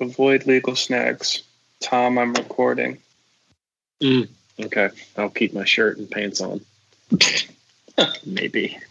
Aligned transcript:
avoid 0.00 0.46
legal 0.46 0.76
snags. 0.76 1.42
Tom, 1.80 2.18
I'm 2.18 2.34
recording. 2.34 2.98
Mm, 4.02 4.28
okay, 4.60 4.90
I'll 5.16 5.30
keep 5.30 5.52
my 5.52 5.64
shirt 5.64 5.98
and 5.98 6.10
pants 6.10 6.40
on. 6.40 6.60
Maybe. 8.26 8.78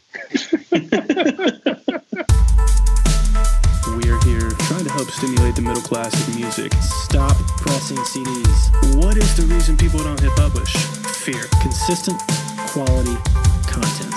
We 3.97 4.09
are 4.11 4.23
here 4.23 4.49
trying 4.51 4.85
to 4.85 4.91
help 4.91 5.09
stimulate 5.09 5.55
the 5.55 5.61
middle 5.63 5.81
class 5.81 6.11
with 6.13 6.35
music. 6.37 6.71
Stop 6.75 7.35
pressing 7.57 7.97
CDs. 7.97 9.03
What 9.03 9.17
is 9.17 9.35
the 9.35 9.43
reason 9.53 9.75
people 9.77 9.99
don't 9.99 10.19
hit 10.19 10.31
publish? 10.35 10.71
Fear. 10.75 11.43
Consistent 11.61 12.21
quality 12.67 13.15
content. 13.67 14.13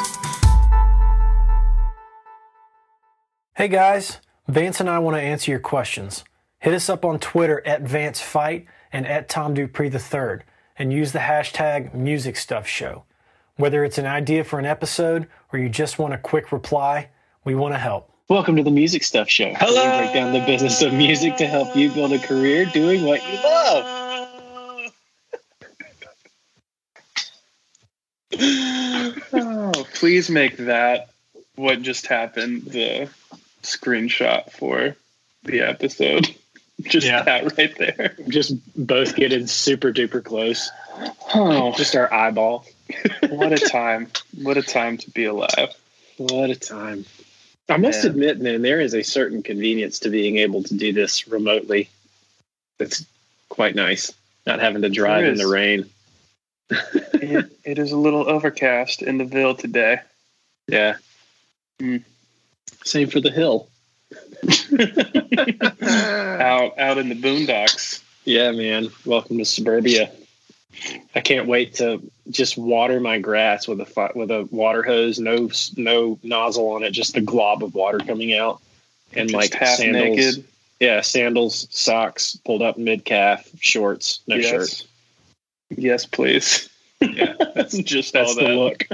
Hey 3.55 3.69
guys, 3.69 4.19
Vance 4.47 4.79
and 4.81 4.91
I 4.91 4.99
want 4.99 5.17
to 5.17 5.23
answer 5.23 5.51
your 5.51 5.61
questions. 5.61 6.23
Hit 6.63 6.75
us 6.75 6.89
up 6.89 7.05
on 7.05 7.19
Twitter 7.19 7.61
at 7.67 7.83
VanceFight 7.83 8.67
and 8.93 9.05
at 9.05 9.29
Tom 9.29 9.53
Dupree 9.53 9.91
III 9.91 10.45
and 10.79 10.93
use 10.93 11.11
the 11.11 11.19
hashtag 11.19 11.93
MusicStuffShow. 11.93 13.03
Whether 13.57 13.83
it's 13.85 13.99
an 13.99 14.07
idea 14.07 14.45
for 14.45 14.61
an 14.61 14.65
episode 14.65 15.27
or 15.53 15.59
you 15.59 15.69
just 15.69 15.99
want 15.99 16.15
a 16.15 16.19
quick 16.19 16.53
reply, 16.53 17.09
we 17.45 17.57
want 17.57 17.75
to 17.75 17.79
help. 17.79 18.13
Welcome 18.29 18.55
to 18.55 18.63
the 18.63 18.71
Music 18.71 19.03
Stuff 19.03 19.29
Show. 19.29 19.53
Hello. 19.57 19.83
We 19.83 20.05
break 20.05 20.15
down 20.15 20.33
the 20.33 20.47
business 20.47 20.81
of 20.83 20.95
music 20.95 21.37
to 21.39 21.49
help 21.49 21.75
you 21.75 21.91
build 21.91 22.13
a 22.13 22.21
career 22.21 22.65
doing 22.67 23.07
what 23.07 23.21
you 23.29 23.35
love. 23.43 24.93
oh, 29.33 29.87
please 29.95 30.31
make 30.31 30.59
that 30.59 31.11
what 31.57 31.83
just 31.83 32.07
happened 32.07 32.67
the 32.67 33.09
screenshot 33.65 34.53
for 34.53 34.95
the 35.43 35.63
episode. 35.63 36.37
Just 36.81 37.07
Yeah. 37.07 37.23
that 37.23 37.57
right 37.57 37.77
there. 37.79 38.17
Just 38.29 38.55
both 38.77 39.15
getting 39.15 39.47
super 39.47 39.93
duper 39.93 40.23
close. 40.25 40.71
Oh, 41.35 41.73
Just 41.77 41.95
our 41.95 42.13
eyeball. 42.13 42.65
what 43.31 43.53
a 43.53 43.59
time. 43.59 44.09
What 44.43 44.57
a 44.57 44.63
time 44.63 44.97
to 44.99 45.11
be 45.11 45.25
alive. 45.25 45.75
What 46.17 46.51
a 46.51 46.57
time. 46.57 47.05
I 47.69 47.77
must 47.77 48.05
Yeah. 48.05 48.11
admit, 48.11 48.41
man, 48.41 48.63
there 48.63 48.81
is 48.81 48.95
a 48.95 49.03
certain 49.03 49.43
convenience 49.43 49.99
to 50.01 50.11
being 50.11 50.39
able 50.39 50.63
to 50.65 50.75
do 50.75 50.93
this 50.93 51.29
remotely. 51.29 51.89
That's 52.79 53.07
quite 53.49 53.75
nice. 53.75 54.13
Not 54.47 54.61
having 54.61 54.83
to 54.83 54.89
drive 54.91 55.25
in 55.25 55.37
the 55.37 55.47
rain. 55.47 55.89
It, 57.15 57.53
it 57.65 57.79
is 57.79 57.93
a 57.93 57.97
little 57.97 58.29
overcast 58.29 59.03
in 59.03 59.19
the 59.19 59.25
Ville 59.25 59.55
today. 59.55 60.01
Yeah. 60.69 60.97
Mm. 61.81 62.05
Same 62.85 63.09
for 63.11 63.21
the 63.21 63.33
hill. 63.33 63.69
Out 65.83 66.79
out 66.79 66.99
in 66.99 67.09
the 67.09 67.15
boondocks. 67.15 68.03
Yeah, 68.25 68.51
man. 68.53 68.89
Welcome 69.05 69.39
to 69.39 69.45
suburbia. 69.45 70.11
I 71.15 71.21
can't 71.21 71.47
wait 71.47 71.75
to 71.75 72.03
just 72.31 72.57
water 72.59 72.99
my 73.01 73.19
grass 73.19 73.69
with 73.69 73.81
a 73.81 74.11
with 74.15 74.31
a 74.31 74.49
water 74.51 74.83
hose, 74.83 75.19
no 75.21 75.51
no 75.77 76.19
nozzle 76.23 76.71
on 76.73 76.83
it, 76.83 76.91
just 76.91 77.15
the 77.15 77.21
glob 77.21 77.63
of 77.63 77.75
water 77.75 77.99
coming 77.99 78.35
out, 78.35 78.61
and 79.13 79.29
Just 79.29 79.37
like 79.37 79.53
half 79.55 79.77
sandals. 79.79 80.17
naked. 80.17 80.45
Yeah, 80.81 81.01
sandals, 81.03 81.69
socks, 81.71 82.37
pulled 82.45 82.63
up 82.63 82.77
mid 82.77 83.05
calf, 83.05 83.49
shorts, 83.61 84.21
no 84.27 84.35
yes. 84.37 84.49
shirt. 84.49 84.85
Yes, 85.71 86.05
please. 86.07 86.69
Yeah, 87.01 87.35
That's 87.55 87.79
just 87.83 88.13
that's 88.13 88.31
all 88.31 88.35
the 88.35 88.43
that. 88.43 88.57
look. 88.57 88.85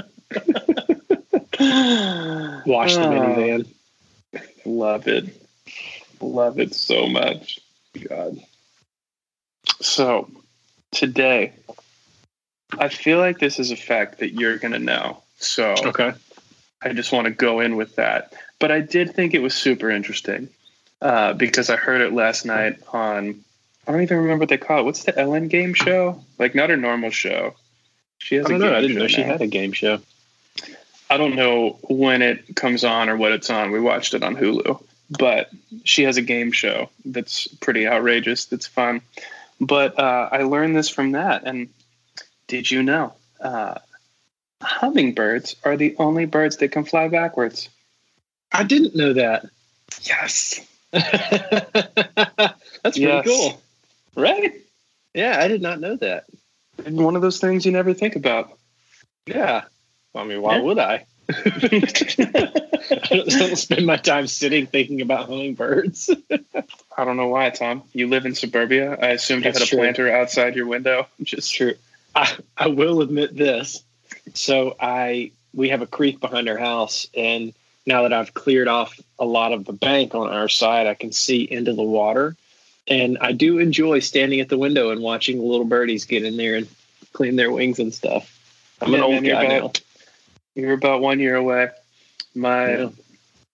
Wash 2.67 2.93
the 2.95 3.01
minivan. 3.01 3.65
Ah. 3.67 3.71
Love 4.65 5.07
it. 5.07 5.25
Love 6.21 6.59
it 6.59 6.73
so 6.73 7.07
much. 7.07 7.59
God. 8.07 8.39
So, 9.81 10.29
today, 10.91 11.53
I 12.77 12.89
feel 12.89 13.19
like 13.19 13.39
this 13.39 13.59
is 13.59 13.71
a 13.71 13.75
fact 13.75 14.19
that 14.19 14.33
you're 14.33 14.57
going 14.57 14.73
to 14.73 14.79
know. 14.79 15.23
So, 15.37 15.75
Okay. 15.85 16.13
I 16.81 16.93
just 16.93 17.11
want 17.11 17.25
to 17.25 17.31
go 17.31 17.59
in 17.59 17.75
with 17.75 17.95
that. 17.95 18.33
But 18.59 18.71
I 18.71 18.81
did 18.81 19.13
think 19.13 19.33
it 19.33 19.41
was 19.41 19.53
super 19.53 19.89
interesting 19.89 20.49
uh, 21.01 21.33
because 21.33 21.69
I 21.69 21.75
heard 21.75 22.01
it 22.01 22.13
last 22.13 22.45
night 22.45 22.79
on, 22.93 23.43
I 23.87 23.91
don't 23.91 24.01
even 24.01 24.17
remember 24.17 24.43
what 24.43 24.49
they 24.49 24.57
call 24.57 24.79
it. 24.79 24.83
What's 24.83 25.03
the 25.03 25.17
Ellen 25.17 25.47
game 25.47 25.73
show? 25.73 26.23
Like, 26.37 26.55
not 26.55 26.69
her 26.69 26.77
normal 26.77 27.09
show. 27.09 27.55
She 28.19 28.35
has 28.35 28.45
I 28.45 28.49
don't 28.49 28.61
a 28.61 28.65
know. 28.65 28.77
I 28.77 28.81
didn't 28.81 28.97
know 28.97 29.07
she 29.07 29.21
had 29.21 29.41
a 29.41 29.47
game 29.47 29.71
show. 29.71 29.99
I 31.09 31.17
don't 31.17 31.35
know 31.35 31.79
when 31.89 32.21
it 32.21 32.55
comes 32.55 32.83
on 32.83 33.09
or 33.09 33.17
what 33.17 33.31
it's 33.31 33.49
on. 33.49 33.71
We 33.71 33.79
watched 33.79 34.13
it 34.13 34.23
on 34.23 34.35
Hulu, 34.35 34.81
but 35.17 35.49
she 35.83 36.03
has 36.03 36.17
a 36.17 36.21
game 36.21 36.51
show 36.51 36.89
that's 37.05 37.47
pretty 37.47 37.87
outrageous. 37.87 38.45
That's 38.45 38.67
fun. 38.67 39.01
But 39.59 39.97
uh, 39.99 40.29
I 40.31 40.43
learned 40.43 40.75
this 40.75 40.89
from 40.89 41.11
that. 41.13 41.43
And 41.45 41.69
did 42.47 42.69
you 42.69 42.83
know 42.83 43.13
uh, 43.41 43.75
hummingbirds 44.61 45.55
are 45.63 45.75
the 45.77 45.95
only 45.97 46.25
birds 46.25 46.57
that 46.57 46.71
can 46.71 46.85
fly 46.85 47.07
backwards? 47.07 47.69
I 48.51 48.63
didn't 48.63 48.95
know 48.95 49.13
that. 49.13 49.45
Yes. 50.03 50.59
That's 50.91 52.53
pretty 52.83 53.01
Yes. 53.01 53.25
cool. 53.25 53.61
Right? 54.15 54.53
Yeah, 55.13 55.39
I 55.39 55.47
did 55.47 55.61
not 55.61 55.79
know 55.79 55.95
that. 55.97 56.25
And 56.85 57.03
one 57.03 57.15
of 57.15 57.21
those 57.21 57.39
things 57.39 57.65
you 57.65 57.71
never 57.71 57.93
think 57.93 58.15
about. 58.15 58.57
Yeah. 59.25 59.63
I 60.15 60.23
mean, 60.23 60.41
why 60.41 60.57
Yeah. 60.57 60.61
would 60.63 60.79
I? 60.79 61.05
I 61.29 63.23
don't 63.39 63.55
spend 63.57 63.85
my 63.85 63.97
time 63.97 64.27
sitting 64.27 64.65
thinking 64.65 65.01
about 65.01 65.27
hummingbirds. 65.27 66.09
I 66.97 67.05
don't 67.05 67.17
know 67.17 67.27
why, 67.27 67.49
Tom. 67.51 67.83
You 67.93 68.07
live 68.07 68.25
in 68.25 68.35
suburbia. 68.35 68.97
I 69.01 69.09
assumed 69.09 69.43
you 69.45 69.51
That's 69.51 69.59
had 69.59 69.67
a 69.67 69.69
true. 69.69 69.79
planter 69.79 70.11
outside 70.11 70.55
your 70.55 70.65
window. 70.67 71.07
Just 71.21 71.53
true. 71.53 71.75
I, 72.15 72.35
I 72.57 72.67
will 72.67 73.01
admit 73.01 73.35
this. 73.35 73.83
So 74.33 74.75
I 74.79 75.31
we 75.53 75.69
have 75.69 75.81
a 75.81 75.87
creek 75.87 76.19
behind 76.19 76.49
our 76.49 76.57
house, 76.57 77.07
and 77.15 77.53
now 77.85 78.03
that 78.03 78.13
I've 78.13 78.33
cleared 78.33 78.67
off 78.67 78.99
a 79.17 79.25
lot 79.25 79.51
of 79.53 79.65
the 79.65 79.73
bank 79.73 80.13
on 80.15 80.29
our 80.29 80.49
side, 80.49 80.87
I 80.87 80.93
can 80.93 81.11
see 81.11 81.41
into 81.43 81.73
the 81.73 81.83
water. 81.83 82.35
And 82.87 83.17
I 83.21 83.31
do 83.33 83.59
enjoy 83.59 83.99
standing 83.99 84.39
at 84.39 84.49
the 84.49 84.57
window 84.57 84.89
and 84.89 85.01
watching 85.01 85.37
the 85.37 85.43
little 85.43 85.65
birdies 85.65 86.05
get 86.05 86.23
in 86.23 86.37
there 86.37 86.55
and 86.55 86.67
clean 87.13 87.35
their 87.35 87.51
wings 87.51 87.77
and 87.79 87.93
stuff. 87.93 88.35
I'm 88.81 88.93
an 88.93 89.01
old 89.01 89.23
man, 89.23 89.23
guy 89.23 89.47
now. 89.59 89.71
About- 90.59 90.67
You're 90.67 90.77
about 90.77 91.01
one 91.01 91.19
year 91.19 91.35
away. 91.35 91.69
My 92.35 92.77
Yeah. 92.77 92.89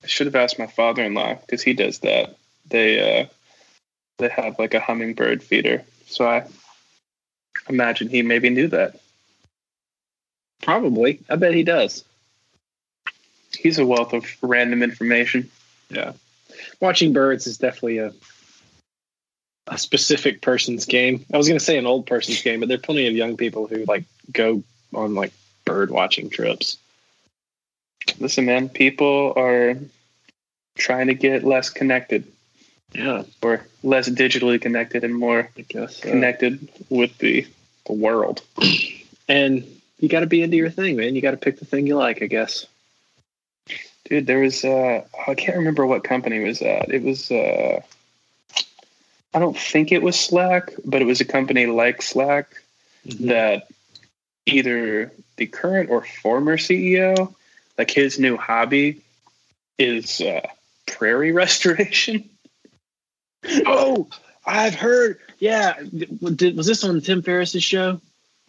I 0.04 0.08
should 0.08 0.28
have 0.28 0.36
asked 0.36 0.60
my 0.60 0.68
father-in-law 0.68 1.36
because 1.36 1.64
he 1.64 1.74
does 1.74 2.00
that. 2.00 2.36
They 2.68 3.22
uh, 3.22 3.26
they 4.18 4.30
have 4.30 4.60
like 4.60 4.74
a 4.74 4.80
hummingbird 4.80 5.42
feeder, 5.44 5.84
so 6.08 6.28
I 6.28 6.46
imagine 7.70 8.08
he 8.10 8.22
maybe 8.22 8.50
knew 8.50 8.68
that. 8.68 9.00
Probably. 10.62 11.20
I 11.30 11.36
bet 11.36 11.54
he 11.54 11.64
does. 11.64 12.04
He's 13.58 13.80
a 13.80 13.86
wealth 13.86 14.14
of 14.14 14.26
random 14.42 14.84
information. 14.84 15.50
Yeah. 15.90 16.14
Watching 16.80 17.14
birds 17.14 17.48
is 17.48 17.58
definitely 17.58 18.00
a 18.00 18.14
a 19.68 19.78
specific 19.80 20.42
person's 20.42 20.86
game. 20.86 21.26
I 21.34 21.38
was 21.38 21.48
going 21.48 21.58
to 21.58 21.64
say 21.66 21.78
an 21.80 21.88
old 21.88 22.06
person's 22.06 22.42
game, 22.44 22.60
but 22.60 22.70
there 22.70 22.78
are 22.78 22.82
plenty 22.82 23.08
of 23.08 23.14
young 23.16 23.36
people 23.38 23.66
who 23.68 23.84
like 23.86 24.04
go 24.32 24.64
on 24.94 25.16
like 25.16 25.34
bird 25.66 25.90
watching 25.90 26.30
trips. 26.30 26.78
Listen, 28.20 28.46
man, 28.46 28.70
people 28.70 29.34
are 29.36 29.76
trying 30.78 31.08
to 31.08 31.14
get 31.14 31.44
less 31.44 31.70
connected 31.70 32.26
Yeah, 32.94 33.24
or 33.42 33.66
less 33.84 34.10
digitally 34.10 34.62
connected 34.62 35.04
and 35.04 35.16
more 35.16 35.50
I 35.58 35.62
guess. 35.62 35.98
so. 35.98 36.10
connected 36.10 36.70
with 36.90 37.18
the 37.18 37.48
the 37.86 37.94
world. 37.94 38.42
And 39.28 39.64
you 40.00 40.10
got 40.10 40.22
to 40.22 40.26
be 40.28 40.42
into 40.42 40.58
your 40.58 40.70
thing, 40.70 40.96
man. 40.98 41.16
You 41.16 41.22
got 41.22 41.32
to 41.32 41.38
pick 41.38 41.60
the 41.60 41.66
thing 41.66 41.88
you 41.88 41.96
like, 41.96 42.22
I 42.24 42.28
guess. 42.28 42.66
Dude, 44.06 44.28
there 44.28 44.40
was 44.40 44.64
uh 44.64 45.04
I 45.28 45.34
can't 45.36 45.58
remember 45.58 45.86
what 45.86 46.04
company 46.04 46.40
was 46.44 46.62
at. 46.62 46.90
It 46.90 47.02
was 47.04 47.32
uh 47.32 47.82
I 49.34 49.40
don't 49.40 49.58
think 49.58 49.92
it 49.92 50.02
was 50.02 50.18
Slack, 50.18 50.72
but 50.86 51.02
it 51.02 51.06
was 51.06 51.20
a 51.22 51.26
company 51.26 51.66
like 51.66 52.02
Slack 52.02 52.48
that 53.22 53.68
either 54.46 55.12
the 55.38 55.48
current 55.48 55.90
or 55.90 56.04
former 56.06 56.56
CEO, 56.58 57.34
like 57.78 57.92
his 57.92 58.20
new 58.20 58.38
hobby 58.38 59.02
is 59.78 60.22
uh 60.22 60.48
prairie 60.88 61.32
restoration. 61.44 62.30
Oh, 63.66 64.08
I've 64.46 64.76
heard. 64.76 65.20
Yeah, 65.40 65.76
did, 65.96 66.56
was 66.58 66.66
this 66.68 66.84
on 66.84 67.02
Tim 67.02 67.22
Ferriss's 67.22 67.64
show? 67.64 68.00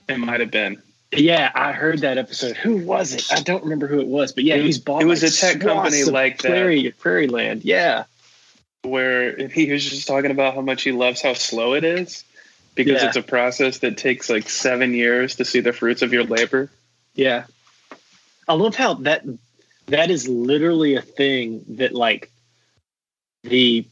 It 0.09 0.19
might 0.19 0.41
have 0.41 0.51
been. 0.51 0.81
Yeah, 1.13 1.51
I 1.55 1.73
heard 1.73 2.01
that 2.01 2.19
episode. 2.19 2.57
Who 2.57 2.77
was 2.79 3.15
it? 3.15 3.27
I 3.33 3.41
don't 3.43 3.63
remember 3.65 3.87
who 3.87 4.01
it 4.01 4.07
was, 4.07 4.33
but 4.33 4.45
yeah, 4.45 4.55
It- 4.57 4.65
he's 4.65 4.79
bought. 4.79 5.03
it 5.03 5.07
was 5.07 5.23
like, 5.23 5.33
a 5.33 5.35
tech 5.35 5.61
company 5.61 6.05
like 6.05 6.43
that. 6.43 6.49
prairie, 6.49 6.91
Prairie 6.99 7.27
Land. 7.29 7.65
Yeah, 7.65 8.05
where 8.83 9.49
he 9.49 9.71
was 9.73 9.89
just 9.89 10.07
talking 10.07 10.31
about 10.31 10.55
how 10.55 10.61
much 10.61 10.83
he 10.83 10.93
loves 10.93 11.21
how 11.23 11.35
slow 11.35 11.75
it 11.75 11.85
is 11.85 12.25
because 12.75 13.03
Yeah. 13.03 13.09
it's 13.09 13.17
a 13.17 13.23
process 13.23 13.79
that 13.79 13.97
takes 13.97 14.29
like 14.31 14.49
seven 14.49 14.95
years 14.95 15.37
to 15.37 15.45
see 15.45 15.61
the 15.61 15.73
fruits 15.73 16.03
of 16.03 16.13
your 16.13 16.25
labor. 16.25 16.71
yeah. 17.15 17.45
I 18.49 18.55
love 18.55 18.75
how 18.77 18.95
that 18.95 19.25
that 19.87 20.11
is 20.11 20.29
literally 20.29 20.95
a 20.97 21.03
thing 21.03 21.65
that 21.69 21.95
like 21.95 22.31
the 23.45 23.87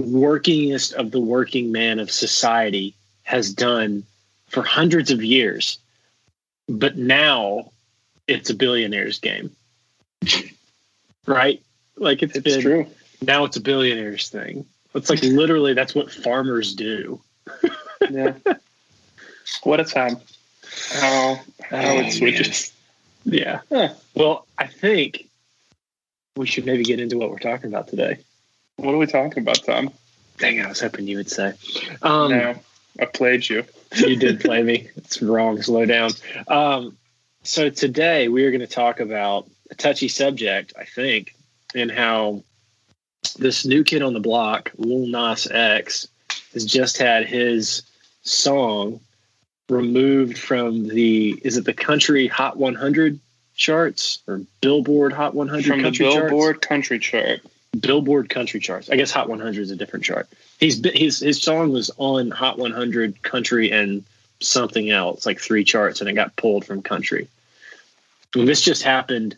workingest 0.00 0.92
of 0.94 1.10
the 1.10 1.20
working 1.20 1.72
man 1.72 1.98
of 1.98 2.10
society 2.10 2.94
has 3.24 3.52
done 3.52 4.04
for 4.48 4.62
hundreds 4.62 5.10
of 5.10 5.22
years. 5.22 5.78
But 6.68 6.96
now 6.96 7.72
it's 8.26 8.50
a 8.50 8.54
billionaire's 8.54 9.18
game. 9.18 9.50
right? 11.26 11.62
Like 11.96 12.22
it's, 12.22 12.36
It's 12.36 12.44
been 12.44 12.60
true. 12.60 12.86
now 13.22 13.44
it's 13.44 13.56
a 13.56 13.60
billionaire's 13.60 14.28
thing. 14.28 14.66
It's 14.94 15.10
like 15.10 15.22
literally 15.22 15.74
that's 15.74 15.94
what 15.94 16.10
farmers 16.12 16.74
do. 16.74 17.20
Yeah. 18.10 18.34
what 19.62 19.80
a 19.80 19.84
time. 19.84 20.16
How 20.92 21.40
how 21.62 21.78
Oh, 21.96 22.00
it 22.00 22.12
switches. 22.12 22.72
Yeah. 23.24 23.60
Huh. 23.68 23.94
Well, 24.14 24.46
I 24.56 24.66
think 24.66 25.28
we 26.36 26.46
should 26.46 26.66
maybe 26.66 26.84
get 26.84 27.00
into 27.00 27.18
what 27.18 27.30
we're 27.30 27.38
talking 27.38 27.68
about 27.68 27.88
today. 27.88 28.18
What 28.76 28.94
are 28.94 28.98
we 28.98 29.06
talking 29.06 29.42
about, 29.42 29.62
Tom? 29.64 29.90
Dang, 30.38 30.62
I 30.62 30.68
was 30.68 30.80
hoping 30.80 31.06
you 31.06 31.16
would 31.16 31.30
say. 31.30 31.54
Um, 32.00 32.30
no, 32.30 32.54
I 33.00 33.04
played 33.06 33.48
you. 33.48 33.64
you 33.96 34.16
did 34.16 34.40
play 34.40 34.62
me. 34.62 34.88
It's 34.96 35.20
wrong. 35.20 35.60
Slow 35.60 35.84
down. 35.84 36.12
Um, 36.46 36.96
so 37.42 37.70
today 37.70 38.28
we 38.28 38.44
are 38.44 38.50
going 38.50 38.60
to 38.60 38.66
talk 38.66 39.00
about 39.00 39.48
a 39.70 39.74
touchy 39.74 40.08
subject, 40.08 40.74
I 40.78 40.84
think, 40.84 41.34
and 41.74 41.90
how 41.90 42.44
this 43.36 43.66
new 43.66 43.82
kid 43.84 44.02
on 44.02 44.12
the 44.12 44.20
block, 44.20 44.70
Lil 44.76 45.06
Nas 45.06 45.48
X, 45.50 46.08
has 46.52 46.64
just 46.64 46.98
had 46.98 47.26
his 47.26 47.82
song 48.22 49.00
removed 49.68 50.38
from 50.38 50.88
the 50.88 51.40
is 51.44 51.56
it 51.56 51.64
the 51.64 51.74
country 51.74 52.26
Hot 52.26 52.56
100 52.56 53.18
charts 53.54 54.22
or 54.26 54.40
Billboard 54.60 55.12
Hot 55.12 55.34
100 55.34 55.66
From 55.66 55.78
the 55.78 55.84
country 55.84 56.06
charts? 56.06 56.30
Billboard 56.30 56.62
Country 56.62 56.98
Chart. 56.98 57.40
Billboard 57.78 58.30
country 58.30 58.60
charts. 58.60 58.88
I 58.88 58.96
guess 58.96 59.10
Hot 59.10 59.28
100 59.28 59.60
is 59.60 59.70
a 59.70 59.76
different 59.76 60.04
chart. 60.04 60.28
He's 60.58 60.82
his 60.94 61.20
his 61.20 61.40
song 61.40 61.70
was 61.70 61.90
on 61.98 62.30
Hot 62.30 62.58
100 62.58 63.22
country 63.22 63.70
and 63.70 64.04
something 64.40 64.90
else, 64.90 65.26
like 65.26 65.38
three 65.38 65.64
charts, 65.64 66.00
and 66.00 66.08
it 66.08 66.14
got 66.14 66.36
pulled 66.36 66.64
from 66.64 66.82
country. 66.82 67.28
And 68.34 68.48
this 68.48 68.62
just 68.62 68.82
happened 68.82 69.36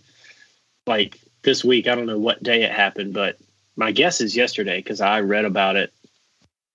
like 0.87 1.19
this 1.43 1.65
week. 1.65 1.89
I 1.89 1.95
don't 1.95 2.07
know 2.07 2.19
what 2.19 2.43
day 2.43 2.63
it 2.63 2.71
happened, 2.71 3.15
but 3.15 3.37
my 3.77 3.93
guess 3.93 4.21
is 4.21 4.37
yesterday 4.37 4.79
because 4.79 5.01
I 5.01 5.21
read 5.21 5.45
about 5.45 5.77
it. 5.77 5.93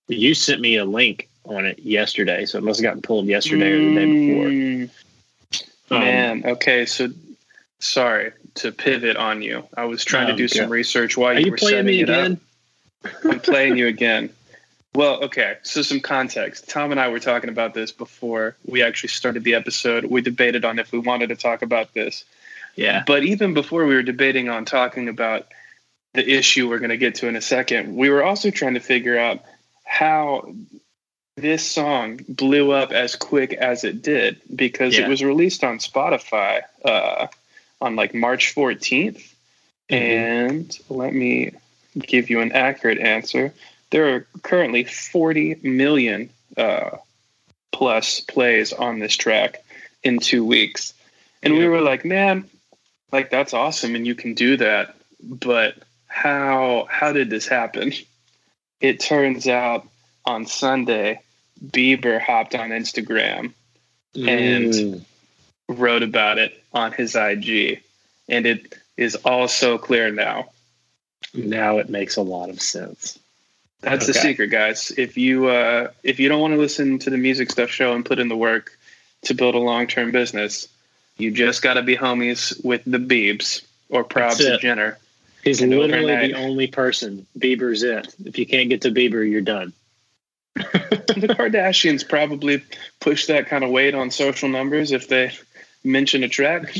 You 0.08 0.34
sent 0.34 0.62
me 0.62 0.76
a 0.76 0.86
link 0.86 1.30
on 1.48 1.66
it 1.66 1.80
yesterday, 1.80 2.46
so 2.46 2.58
it 2.58 2.64
must 2.64 2.80
have 2.80 2.84
gotten 2.84 3.02
pulled 3.02 3.26
yesterday 3.28 3.72
or 3.72 3.80
the 3.80 3.96
day 3.96 4.06
before. 4.06 4.48
Mm, 4.48 4.90
Um, 5.92 6.00
Man, 6.00 6.44
okay, 6.46 6.86
so 6.86 7.10
sorry 7.80 8.32
to 8.56 8.72
pivot 8.72 9.18
on 9.18 9.42
you. 9.42 9.64
I 9.78 9.86
was 9.86 10.04
trying 10.04 10.28
Oh, 10.28 10.32
to 10.32 10.36
do 10.38 10.48
some 10.48 10.66
God. 10.66 10.72
research 10.72 11.16
while 11.18 11.36
are 11.36 11.40
you 11.40 11.46
you 11.46 11.52
were 11.52 11.58
playing 11.58 11.74
setting 11.74 11.86
me 11.86 12.02
again? 12.02 12.40
up. 13.04 13.12
I'm 13.26 13.40
playing 13.52 13.78
you 13.78 13.88
again. 13.88 14.30
Well, 14.96 15.24
okay, 15.26 15.58
so 15.62 15.82
some 15.82 16.00
context. 16.00 16.70
Tom 16.70 16.92
and 16.92 17.00
I 17.00 17.10
were 17.10 17.20
talking 17.20 17.50
about 17.50 17.74
this 17.74 17.92
before 17.92 18.56
we 18.66 18.82
actually 18.82 19.10
started 19.10 19.44
the 19.44 19.54
episode. 19.56 20.06
We 20.06 20.22
debated 20.22 20.64
on 20.66 20.80
if 20.80 20.92
we 20.92 21.00
wanted 21.00 21.28
to 21.30 21.36
talk 21.36 21.62
about 21.62 21.94
this. 21.94 22.24
Yeah. 22.76 23.04
But 23.06 23.24
even 23.24 23.54
before 23.54 23.86
we 23.86 23.94
were 23.94 24.04
debating 24.04 24.50
on 24.50 24.64
talking 24.66 25.10
about 25.10 25.48
the 26.14 26.28
issue 26.28 26.70
we're 26.70 26.80
going 26.80 26.90
to 26.92 26.98
get 26.98 27.16
to 27.16 27.28
in 27.28 27.36
a 27.36 27.42
second, 27.42 27.96
we 27.96 28.10
were 28.10 28.24
also 28.24 28.50
trying 28.52 28.74
to 28.76 28.80
figure 28.80 29.18
out 29.20 29.42
how 29.84 30.54
this 31.36 31.70
song 31.70 32.20
blew 32.30 32.72
up 32.72 32.92
as 32.92 33.16
quick 33.16 33.54
as 33.54 33.84
it 33.84 34.02
did 34.02 34.40
because 34.56 34.98
Yeah. 34.98 35.06
it 35.06 35.10
was 35.10 35.24
released 35.24 35.64
on 35.64 35.80
Spotify 35.80 36.62
uh, 36.84 37.28
on 37.82 37.96
like 37.96 38.14
March 38.14 38.54
14th. 38.56 39.34
Mhm. 39.90 39.98
And 39.98 40.80
let 40.90 41.14
me 41.14 41.52
give 42.00 42.30
you 42.30 42.40
an 42.42 42.54
accurate 42.54 43.00
answer. 43.00 43.54
There 43.92 44.16
are 44.16 44.28
currently 44.44 44.86
40 44.86 45.56
million 45.62 46.30
uh, 46.58 46.98
plus 47.72 48.22
plays 48.22 48.72
on 48.72 49.00
this 49.00 49.16
track 49.16 49.64
in 50.04 50.20
two 50.20 50.46
weeks. 50.46 50.94
And 51.44 51.54
we 51.58 51.68
were 51.68 51.82
like, 51.82 52.06
man, 52.06 52.50
like 53.12 53.30
that's 53.30 53.54
awesome 53.54 53.94
and 53.94 54.08
you 54.08 54.16
can 54.16 54.34
do 54.34 54.58
that. 54.58 54.96
But 55.22 55.76
how 56.08 56.88
how 56.90 57.12
did 57.12 57.30
this 57.30 57.46
happen? 57.48 57.94
It 58.80 59.00
turns 59.00 59.48
out 59.48 59.88
on 60.26 60.46
Sunday, 60.46 61.20
Bieber 61.64 62.20
hopped 62.22 62.56
on 62.56 62.70
Instagram, 62.70 63.54
And- 64.16 64.74
Mm. 64.74 65.02
wrote 65.68 66.04
about 66.04 66.38
it 66.38 66.64
on 66.74 66.92
his 66.92 67.16
IG, 67.16 67.80
and 68.30 68.46
it 68.46 68.74
is 68.98 69.16
all 69.16 69.48
so 69.48 69.78
clear 69.78 70.12
now. 70.12 70.50
now 71.34 71.80
it 71.80 71.90
makes 71.90 72.16
a 72.16 72.22
lot 72.22 72.50
of 72.50 72.62
sense. 72.62 73.20
That's 73.82 74.08
the 74.08 74.14
secret, 74.14 74.48
guys. 74.52 74.92
If 74.98 75.18
you 75.18 75.48
uh, 75.48 75.90
if 76.02 76.18
you 76.20 76.30
don't 76.30 76.40
want 76.40 76.54
to 76.54 76.60
listen 76.60 76.98
to 77.00 77.10
the 77.10 77.18
music 77.18 77.52
stuff 77.52 77.70
show 77.70 77.94
and 77.94 78.06
put 78.06 78.20
in 78.20 78.30
the 78.30 78.38
work 78.38 78.78
to 79.24 79.34
build 79.34 79.54
a 79.54 79.60
long 79.60 79.86
term 79.88 80.12
business, 80.12 80.68
you 81.18 81.32
just 81.32 81.62
got 81.62 81.74
to 81.74 81.82
be 81.84 81.98
homies 81.98 82.64
with 82.64 82.82
the 82.86 83.00
Biebs 83.00 83.64
or 83.90 84.04
Probs 84.06 84.40
and. 84.50 84.62
Jenner. 84.62 84.98
He's 85.44 85.62
And 85.62 85.72
literally 85.72 86.14
overnight- 86.14 86.32
the 86.34 86.38
only 86.40 86.68
person. 86.68 87.26
Bieber's 87.38 87.84
it. 87.84 88.08
If 88.26 88.40
you 88.40 88.46
can't 88.46 88.70
get 88.70 88.82
to 88.84 88.92
Bieber, 88.92 89.30
you're 89.30 89.42
done. 89.42 89.74
The 90.56 91.36
Kardashians 91.38 92.08
probably 92.08 92.64
push 93.00 93.28
that 93.28 93.48
kind 93.48 93.64
of 93.64 93.70
weight 93.70 93.94
on 93.94 94.10
social 94.12 94.50
numbers 94.50 94.92
if 94.92 95.08
they 95.08 95.32
mention 95.84 96.24
a 96.24 96.30
track. 96.30 96.74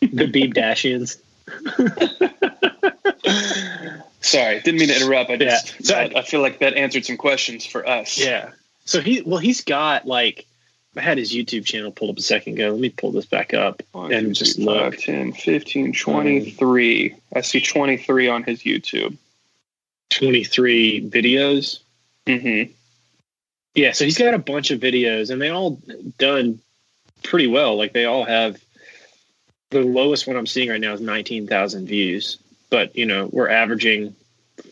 The 0.00 0.26
Beeb 0.26 0.54
Dashians. 0.54 1.18
Sorry, 4.20 4.60
didn't 4.60 4.80
mean 4.80 4.88
to 4.88 4.96
interrupt. 4.96 5.30
I 5.30 5.36
just 5.36 5.74
Yeah. 5.80 5.86
So- 5.86 5.96
I, 5.96 6.20
I 6.20 6.22
feel 6.22 6.40
like 6.40 6.58
that 6.60 6.74
answered 6.74 7.04
some 7.04 7.16
questions 7.16 7.66
for 7.66 7.86
us. 7.86 8.18
Yeah. 8.18 8.50
So 8.86 9.00
he 9.00 9.22
well 9.22 9.38
he's 9.38 9.62
got 9.62 10.06
like 10.06 10.46
I 10.96 11.00
had 11.00 11.18
his 11.18 11.32
YouTube 11.32 11.64
channel 11.66 11.90
pulled 11.90 12.10
up 12.10 12.18
a 12.18 12.22
second 12.22 12.54
ago. 12.54 12.70
Let 12.70 12.80
me 12.80 12.90
pull 12.90 13.12
this 13.12 13.26
back 13.26 13.52
up 13.52 13.82
One, 13.92 14.12
and 14.12 14.28
two, 14.28 14.32
just 14.32 14.56
three, 14.56 14.64
look. 14.64 14.94
five, 14.94 15.02
10, 15.02 15.32
15, 15.32 15.92
23. 15.92 17.14
I 17.34 17.40
see 17.40 17.60
23 17.60 18.28
on 18.28 18.44
his 18.44 18.60
YouTube. 18.62 19.16
23 20.10 21.08
videos. 21.10 21.80
Mm-hmm. 22.26 22.72
Yeah, 23.74 23.92
so 23.92 24.04
he's 24.04 24.18
got 24.18 24.34
a 24.34 24.38
bunch 24.38 24.70
of 24.70 24.80
videos 24.80 25.30
and 25.30 25.42
they 25.42 25.50
all 25.50 25.80
done 26.18 26.60
pretty 27.24 27.48
well. 27.48 27.76
Like 27.76 27.92
they 27.92 28.04
all 28.04 28.24
have 28.24 28.62
the 29.70 29.80
lowest 29.80 30.26
one 30.26 30.36
I'm 30.36 30.46
seeing 30.46 30.68
right 30.68 30.80
now 30.80 30.92
is 30.92 31.00
19,000 31.00 31.86
views, 31.86 32.38
but 32.70 32.96
you 32.96 33.04
know, 33.04 33.28
we're 33.32 33.48
averaging 33.48 34.14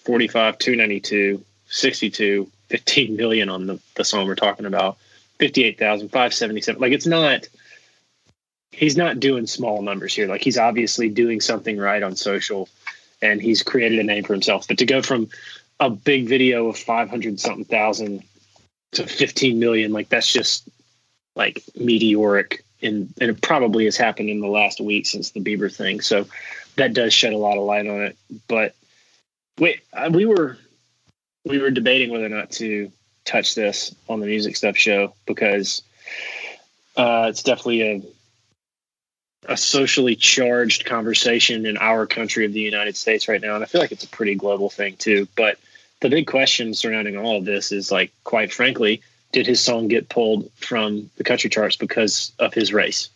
45, 0.04 0.58
292, 0.58 1.44
62, 1.66 2.50
15 2.68 3.16
million 3.16 3.48
on 3.48 3.66
the, 3.66 3.80
the 3.96 4.04
song 4.04 4.28
we're 4.28 4.36
talking 4.36 4.66
about, 4.66 4.98
58,000, 5.40 6.08
577. 6.08 6.80
Like 6.80 6.92
it's 6.92 7.06
not, 7.06 7.48
he's 8.70 8.96
not 8.96 9.18
doing 9.18 9.48
small 9.48 9.82
numbers 9.82 10.14
here. 10.14 10.28
Like 10.28 10.42
he's 10.42 10.58
obviously 10.58 11.08
doing 11.08 11.40
something 11.40 11.76
right 11.76 12.04
on 12.04 12.14
social 12.14 12.68
and 13.20 13.42
he's 13.42 13.64
created 13.64 13.98
a 13.98 14.04
name 14.04 14.22
for 14.22 14.32
himself. 14.32 14.68
But 14.68 14.78
to 14.78 14.86
go 14.86 15.02
from 15.02 15.28
a 15.80 15.90
big 15.90 16.28
video 16.28 16.68
of 16.68 16.76
500 16.76 17.40
something 17.40 17.64
thousand 17.64 18.22
to 18.92 19.06
15 19.06 19.58
million 19.58 19.92
like 19.92 20.08
that's 20.08 20.32
just 20.32 20.68
like 21.34 21.62
meteoric. 21.76 22.64
And, 22.82 23.12
and 23.20 23.30
it 23.30 23.40
probably 23.40 23.84
has 23.84 23.96
happened 23.96 24.28
in 24.28 24.40
the 24.40 24.48
last 24.48 24.80
week 24.80 25.06
since 25.06 25.30
the 25.30 25.40
bieber 25.40 25.74
thing. 25.74 26.00
So 26.00 26.26
that 26.76 26.94
does 26.94 27.14
shed 27.14 27.32
a 27.32 27.38
lot 27.38 27.56
of 27.56 27.64
light 27.64 27.86
on 27.86 28.02
it. 28.02 28.16
But 28.48 28.74
wait 29.58 29.80
uh, 29.92 30.10
we 30.12 30.24
were 30.26 30.56
we 31.44 31.58
were 31.58 31.70
debating 31.70 32.10
whether 32.10 32.26
or 32.26 32.30
not 32.30 32.50
to 32.50 32.90
touch 33.24 33.54
this 33.54 33.94
on 34.08 34.20
the 34.20 34.26
music 34.26 34.56
stuff 34.56 34.76
show 34.76 35.14
because 35.26 35.82
uh, 36.96 37.26
it's 37.28 37.42
definitely 37.42 37.82
a 37.82 38.02
a 39.48 39.56
socially 39.56 40.14
charged 40.14 40.84
conversation 40.84 41.66
in 41.66 41.76
our 41.76 42.06
country 42.06 42.44
of 42.44 42.52
the 42.52 42.60
United 42.60 42.96
States 42.96 43.26
right 43.26 43.40
now. 43.40 43.56
And 43.56 43.64
I 43.64 43.66
feel 43.66 43.80
like 43.80 43.90
it's 43.90 44.04
a 44.04 44.08
pretty 44.08 44.36
global 44.36 44.70
thing 44.70 44.96
too. 44.96 45.26
But 45.36 45.58
the 46.02 46.10
big 46.10 46.26
question 46.26 46.74
surrounding 46.74 47.16
all 47.16 47.38
of 47.38 47.44
this 47.44 47.72
is 47.72 47.90
like 47.90 48.12
quite 48.24 48.52
frankly 48.52 49.00
did 49.30 49.46
his 49.46 49.60
song 49.60 49.88
get 49.88 50.10
pulled 50.10 50.50
from 50.56 51.08
the 51.16 51.24
country 51.24 51.48
charts 51.48 51.76
because 51.76 52.32
of 52.38 52.52
his 52.52 52.72
race? 52.72 53.08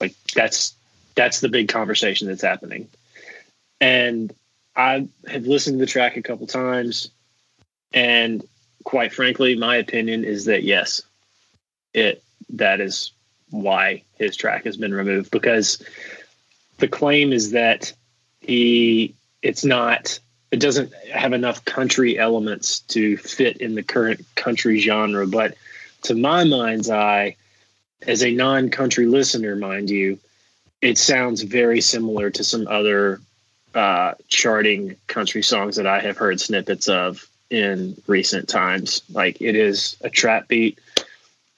Like 0.00 0.14
that's 0.34 0.74
that's 1.16 1.40
the 1.40 1.48
big 1.48 1.68
conversation 1.68 2.28
that's 2.28 2.42
happening. 2.42 2.88
And 3.80 4.32
i 4.76 5.06
have 5.26 5.46
listened 5.46 5.74
to 5.74 5.84
the 5.84 5.90
track 5.90 6.16
a 6.16 6.22
couple 6.22 6.46
times 6.46 7.10
and 7.92 8.46
quite 8.84 9.12
frankly 9.12 9.56
my 9.56 9.76
opinion 9.76 10.24
is 10.24 10.44
that 10.44 10.62
yes 10.62 11.02
it 11.94 12.22
that 12.48 12.80
is 12.80 13.10
why 13.50 14.02
his 14.18 14.36
track 14.36 14.64
has 14.64 14.76
been 14.76 14.94
removed 14.94 15.30
because 15.30 15.82
the 16.78 16.86
claim 16.86 17.32
is 17.32 17.50
that 17.50 17.92
he 18.40 19.14
it's 19.42 19.64
not 19.64 20.18
it 20.50 20.60
doesn't 20.60 20.92
have 21.12 21.32
enough 21.32 21.64
country 21.64 22.18
elements 22.18 22.80
to 22.80 23.16
fit 23.18 23.58
in 23.58 23.74
the 23.74 23.82
current 23.82 24.24
country 24.34 24.78
genre. 24.78 25.26
But 25.26 25.56
to 26.02 26.14
my 26.14 26.44
mind's 26.44 26.88
eye, 26.88 27.36
as 28.06 28.22
a 28.22 28.30
non 28.30 28.70
country 28.70 29.06
listener, 29.06 29.56
mind 29.56 29.90
you, 29.90 30.18
it 30.80 30.98
sounds 30.98 31.42
very 31.42 31.80
similar 31.80 32.30
to 32.30 32.44
some 32.44 32.66
other 32.68 33.20
uh, 33.74 34.14
charting 34.28 34.96
country 35.06 35.42
songs 35.42 35.76
that 35.76 35.86
I 35.86 36.00
have 36.00 36.16
heard 36.16 36.40
snippets 36.40 36.88
of 36.88 37.28
in 37.50 38.00
recent 38.06 38.48
times. 38.48 39.02
Like 39.12 39.40
it 39.40 39.56
is 39.56 39.96
a 40.00 40.10
trap 40.10 40.48
beat, 40.48 40.78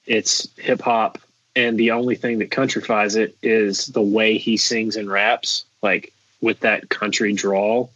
it's 0.05 0.47
hip 0.57 0.81
hop, 0.81 1.19
and 1.55 1.77
the 1.77 1.91
only 1.91 2.15
thing 2.15 2.39
that 2.39 2.49
countryfies 2.49 3.15
it 3.15 3.35
is 3.41 3.87
the 3.87 4.01
way 4.01 4.37
he 4.37 4.57
sings 4.57 4.95
and 4.95 5.09
raps, 5.09 5.65
like 5.81 6.13
with 6.41 6.59
that 6.61 6.89
country 6.89 7.33
drawl. 7.33 7.91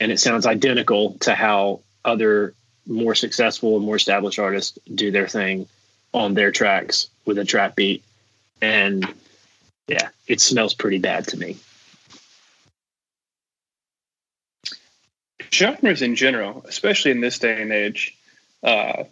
And 0.00 0.12
it 0.12 0.20
sounds 0.20 0.46
identical 0.46 1.14
to 1.20 1.34
how 1.34 1.80
other 2.04 2.54
more 2.86 3.14
successful 3.14 3.76
and 3.76 3.84
more 3.84 3.96
established 3.96 4.38
artists 4.38 4.78
do 4.92 5.10
their 5.10 5.28
thing 5.28 5.66
on 6.14 6.34
their 6.34 6.52
tracks 6.52 7.08
with 7.24 7.38
a 7.38 7.44
trap 7.44 7.76
beat. 7.76 8.02
And 8.62 9.06
yeah, 9.88 10.08
it 10.26 10.40
smells 10.40 10.74
pretty 10.74 10.98
bad 10.98 11.28
to 11.28 11.36
me. 11.36 11.56
Genres 15.52 16.02
in 16.02 16.14
general, 16.14 16.64
especially 16.68 17.10
in 17.10 17.20
this 17.20 17.38
day 17.38 17.60
and 17.60 17.72
age, 17.72 18.16
uh, 18.62 19.04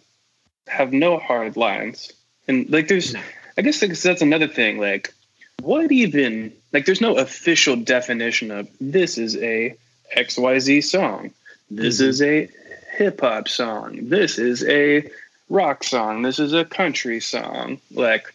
have 0.67 0.93
no 0.93 1.17
hard 1.17 1.57
lines. 1.57 2.11
And 2.47 2.69
like, 2.69 2.87
there's, 2.87 3.15
I 3.57 3.61
guess 3.61 3.79
that's 3.79 4.03
that's 4.03 4.21
another 4.21 4.47
thing. 4.47 4.79
Like, 4.79 5.13
what 5.61 5.91
even, 5.91 6.53
like, 6.71 6.85
there's 6.85 7.01
no 7.01 7.17
official 7.17 7.75
definition 7.75 8.51
of 8.51 8.69
this 8.79 9.17
is 9.17 9.35
a 9.37 9.75
XYZ 10.15 10.83
song. 10.83 11.31
This 11.69 11.99
Mhm. 11.99 12.07
is 12.07 12.21
a 12.21 12.49
hip 12.97 13.21
hop 13.21 13.47
song. 13.47 14.09
This 14.09 14.39
is 14.39 14.63
a 14.65 15.09
rock 15.49 15.83
song. 15.83 16.21
This 16.21 16.39
is 16.39 16.53
a 16.53 16.65
country 16.65 17.19
song. 17.19 17.79
Like, 17.91 18.33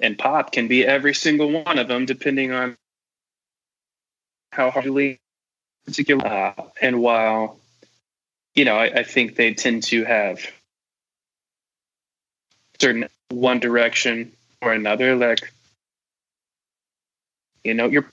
and 0.00 0.18
pop 0.18 0.52
can 0.52 0.66
be 0.68 0.84
every 0.86 1.14
single 1.14 1.50
one 1.50 1.78
of 1.78 1.88
them 1.88 2.06
depending 2.06 2.52
on 2.52 2.76
how 4.52 4.70
hardly 4.70 5.18
particular. 5.86 6.26
Uh, 6.26 6.54
and 6.80 7.00
while, 7.00 7.58
you 8.54 8.64
know, 8.64 8.76
I, 8.76 8.86
I 8.86 9.02
think 9.04 9.36
they 9.36 9.54
tend 9.54 9.84
to 9.84 10.04
have 10.04 10.40
certain 12.80 13.08
one 13.28 13.60
direction 13.60 14.32
or 14.62 14.72
another, 14.72 15.14
like, 15.16 15.52
you 17.62 17.74
know, 17.74 17.86
you're 17.86 18.06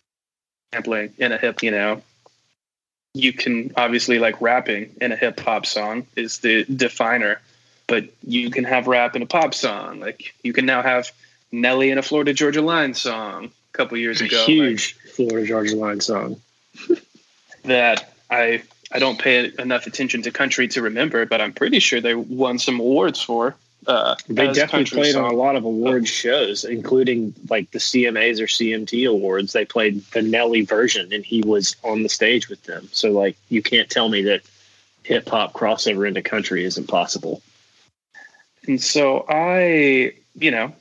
sampling 0.73 1.13
in 1.17 1.31
a 1.31 1.37
hip, 1.37 1.63
you 1.63 1.71
know, 1.71 2.01
you 3.17 3.33
can 3.33 3.71
obviously 3.75 4.19
like 4.19 4.39
rapping 4.41 4.91
in 5.01 5.11
a 5.11 5.15
hip 5.15 5.39
hop 5.39 5.65
song 5.65 6.05
is 6.15 6.39
the 6.39 6.65
definer, 6.65 7.41
but 7.87 8.05
you 8.23 8.51
can 8.51 8.63
have 8.63 8.87
rap 8.87 9.15
in 9.15 9.21
a 9.21 9.25
pop 9.25 9.53
song. 9.53 9.99
Like 9.99 10.33
you 10.43 10.53
can 10.53 10.65
now 10.65 10.81
have 10.81 11.11
Nelly 11.51 11.89
in 11.89 11.97
a 11.97 12.03
Florida 12.03 12.33
Georgia 12.33 12.61
Line 12.61 12.93
song 12.93 13.45
a 13.45 13.77
couple 13.77 13.97
years 13.97 14.21
ago. 14.21 14.41
A 14.41 14.45
huge 14.45 14.93
Florida 15.15 15.45
Georgia 15.47 15.75
Line 15.75 15.99
song. 16.01 16.39
that 17.63 18.13
I 18.29 18.63
I 18.91 18.99
don't 18.99 19.19
pay 19.19 19.51
enough 19.59 19.87
attention 19.87 20.21
to 20.23 20.31
country 20.31 20.67
to 20.69 20.81
remember, 20.81 21.25
but 21.25 21.41
I'm 21.41 21.53
pretty 21.53 21.79
sure 21.79 21.99
they 21.99 22.15
won 22.15 22.59
some 22.59 22.79
awards 22.79 23.21
for. 23.21 23.55
Uh, 23.87 24.15
They 24.27 24.51
definitely 24.51 24.85
played 24.85 25.13
song. 25.13 25.23
on 25.23 25.31
a 25.31 25.37
lot 25.37 25.55
of 25.55 25.63
award 25.63 26.09
shows, 26.09 26.65
including 26.65 27.33
like 27.49 27.71
the 27.71 27.79
CMAs 27.79 28.41
or 28.41 28.47
CMT 28.47 29.09
awards. 29.09 29.53
They 29.53 29.63
played 29.63 30.03
the 30.11 30.21
Nelly 30.21 30.61
version, 30.61 31.13
and 31.13 31.23
he 31.25 31.41
was 31.41 31.75
on 31.83 32.03
the 32.03 32.09
stage 32.09 32.49
with 32.49 32.61
them. 32.63 32.89
So, 32.91 33.11
like, 33.11 33.37
you 33.47 33.63
can't 33.63 33.89
tell 33.89 34.09
me 34.09 34.23
that 34.23 34.41
hip 35.03 35.29
hop 35.29 35.53
crossover 35.53 36.05
into 36.05 36.21
country 36.21 36.65
isn't 36.65 36.87
possible. 36.87 37.41
And 38.67 38.81
so 38.81 39.25
I, 39.29 40.13
you 40.35 40.51
know, 40.51 40.73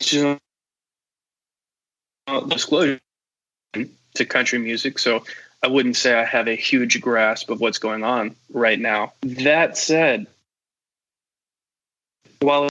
just 0.00 0.40
disclosure 2.48 2.98
to 4.14 4.24
country 4.24 4.58
music. 4.58 4.98
So 4.98 5.22
I 5.62 5.68
wouldn't 5.68 5.96
say 5.96 6.14
I 6.14 6.24
have 6.24 6.48
a 6.48 6.56
huge 6.56 7.00
grasp 7.00 7.50
of 7.50 7.60
what's 7.60 7.78
going 7.78 8.02
on 8.02 8.34
right 8.52 8.80
now. 8.80 9.12
That 9.22 9.78
said, 9.78 10.26
while 12.40 12.68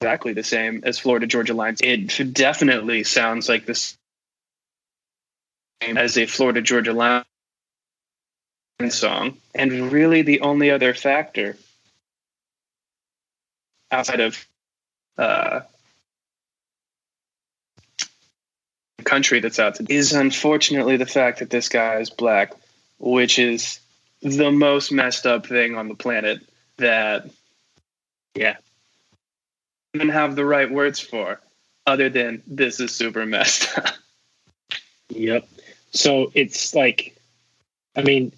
exactly 0.00 0.32
the 0.32 0.42
same 0.42 0.82
as 0.84 0.98
Florida 0.98 1.26
Georgia 1.26 1.54
Lines, 1.54 1.80
it 1.82 2.32
definitely 2.32 3.04
sounds 3.04 3.48
like 3.48 3.66
this 3.66 3.96
as 5.82 6.16
a 6.16 6.26
Florida 6.26 6.62
Georgia 6.62 6.92
Line 6.92 7.24
song. 8.88 9.36
And 9.54 9.92
really 9.92 10.22
the 10.22 10.40
only 10.40 10.70
other 10.70 10.94
factor 10.94 11.56
outside 13.90 14.20
of 14.20 14.46
uh, 15.18 15.60
country 19.04 19.40
that's 19.40 19.58
out 19.58 19.74
to 19.76 19.86
is 19.88 20.12
unfortunately 20.12 20.96
the 20.96 21.06
fact 21.06 21.40
that 21.40 21.50
this 21.50 21.68
guy 21.68 21.96
is 21.96 22.10
black, 22.10 22.52
which 22.98 23.38
is 23.38 23.80
the 24.22 24.50
most 24.50 24.92
messed 24.92 25.26
up 25.26 25.46
thing 25.46 25.76
on 25.76 25.88
the 25.88 25.94
planet 25.94 26.40
that, 26.76 27.28
yeah, 28.34 28.56
even 29.94 30.08
have 30.08 30.36
the 30.36 30.44
right 30.44 30.70
words 30.70 31.00
for, 31.00 31.40
other 31.86 32.08
than 32.08 32.42
this 32.46 32.80
is 32.80 32.92
super 32.92 33.26
messed 33.26 33.76
up. 33.78 33.94
Yep. 35.08 35.48
So 35.92 36.30
it's 36.34 36.74
like, 36.74 37.16
I 37.96 38.02
mean, 38.02 38.32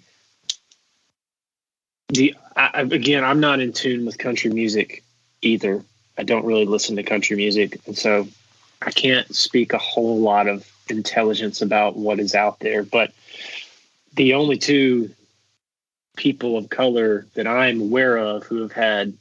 the 2.09 2.35
I, 2.55 2.81
again, 2.81 3.23
I'm 3.23 3.39
not 3.39 3.59
in 3.59 3.73
tune 3.73 4.05
with 4.05 4.17
country 4.17 4.51
music 4.51 5.03
either. 5.41 5.83
I 6.17 6.23
don't 6.23 6.45
really 6.45 6.65
listen 6.65 6.95
to 6.95 7.03
country 7.03 7.35
music, 7.35 7.79
and 7.87 7.97
so 7.97 8.27
I 8.81 8.91
can't 8.91 9.33
speak 9.35 9.73
a 9.73 9.79
whole 9.79 10.19
lot 10.19 10.47
of 10.47 10.69
intelligence 10.89 11.61
about 11.61 11.95
what 11.95 12.19
is 12.19 12.35
out 12.35 12.59
there. 12.59 12.83
But 12.83 13.13
the 14.15 14.33
only 14.33 14.57
two 14.57 15.11
people 16.15 16.57
of 16.57 16.69
color 16.69 17.25
that 17.33 17.47
I'm 17.47 17.81
aware 17.81 18.17
of 18.17 18.43
who 18.43 18.61
have 18.61 18.71
had 18.71 19.13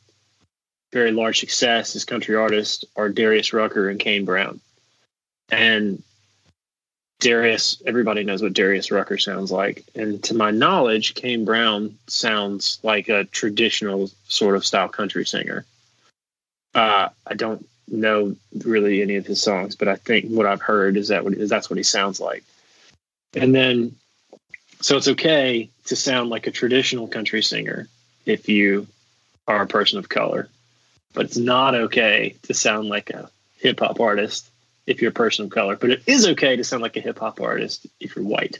very 0.92 1.10
large 1.10 1.40
success 1.40 1.96
as 1.96 2.04
country 2.04 2.36
artists 2.36 2.84
are 2.96 3.08
Darius 3.08 3.52
Rucker 3.52 3.88
and 3.88 3.98
Kane 3.98 4.24
Brown. 4.24 4.60
And 5.50 6.02
Darius, 7.20 7.80
everybody 7.86 8.24
knows 8.24 8.42
what 8.42 8.52
Darius 8.52 8.90
Rucker 8.90 9.16
sounds 9.16 9.50
like. 9.50 9.84
And 9.94 10.22
to 10.24 10.34
my 10.34 10.50
knowledge, 10.50 11.14
Kane 11.14 11.44
Brown 11.44 11.96
sounds 12.08 12.78
like 12.82 13.08
a 13.08 13.24
traditional 13.24 14.10
sort 14.28 14.56
of 14.56 14.66
style 14.66 14.88
country 14.88 15.24
singer. 15.24 15.64
Uh, 16.74 17.08
I 17.26 17.34
don't 17.34 17.66
know 17.88 18.34
really 18.64 19.02
any 19.02 19.16
of 19.16 19.26
his 19.26 19.42
songs, 19.42 19.76
but 19.76 19.88
I 19.88 19.96
think 19.96 20.26
what 20.26 20.46
I've 20.46 20.62
heard 20.62 20.96
is 20.96 21.08
that 21.08 21.24
what, 21.24 21.34
is 21.34 21.48
that's 21.48 21.70
what 21.70 21.76
he 21.76 21.82
sounds 21.82 22.20
like. 22.20 22.44
And 23.34 23.54
then, 23.54 23.94
so 24.80 24.96
it's 24.96 25.08
okay 25.08 25.70
to 25.86 25.96
sound 25.96 26.28
like 26.28 26.46
a 26.46 26.50
traditional 26.50 27.06
country 27.06 27.42
singer 27.42 27.88
if 28.26 28.48
you 28.48 28.86
are 29.46 29.62
a 29.62 29.66
person 29.66 29.98
of 29.98 30.08
color, 30.08 30.48
but 31.12 31.26
it's 31.26 31.36
not 31.36 31.74
okay 31.74 32.36
to 32.42 32.54
sound 32.54 32.88
like 32.88 33.10
a 33.10 33.30
hip 33.58 33.80
hop 33.80 34.00
artist 34.00 34.48
if 34.86 35.00
you're 35.00 35.10
a 35.10 35.14
person 35.14 35.44
of 35.44 35.50
color, 35.50 35.76
but 35.76 35.90
it 35.90 36.02
is 36.06 36.26
okay 36.26 36.56
to 36.56 36.64
sound 36.64 36.82
like 36.82 36.96
a 36.96 37.00
hip 37.00 37.18
hop 37.18 37.40
artist 37.40 37.86
if 38.00 38.16
you're 38.16 38.24
white. 38.24 38.58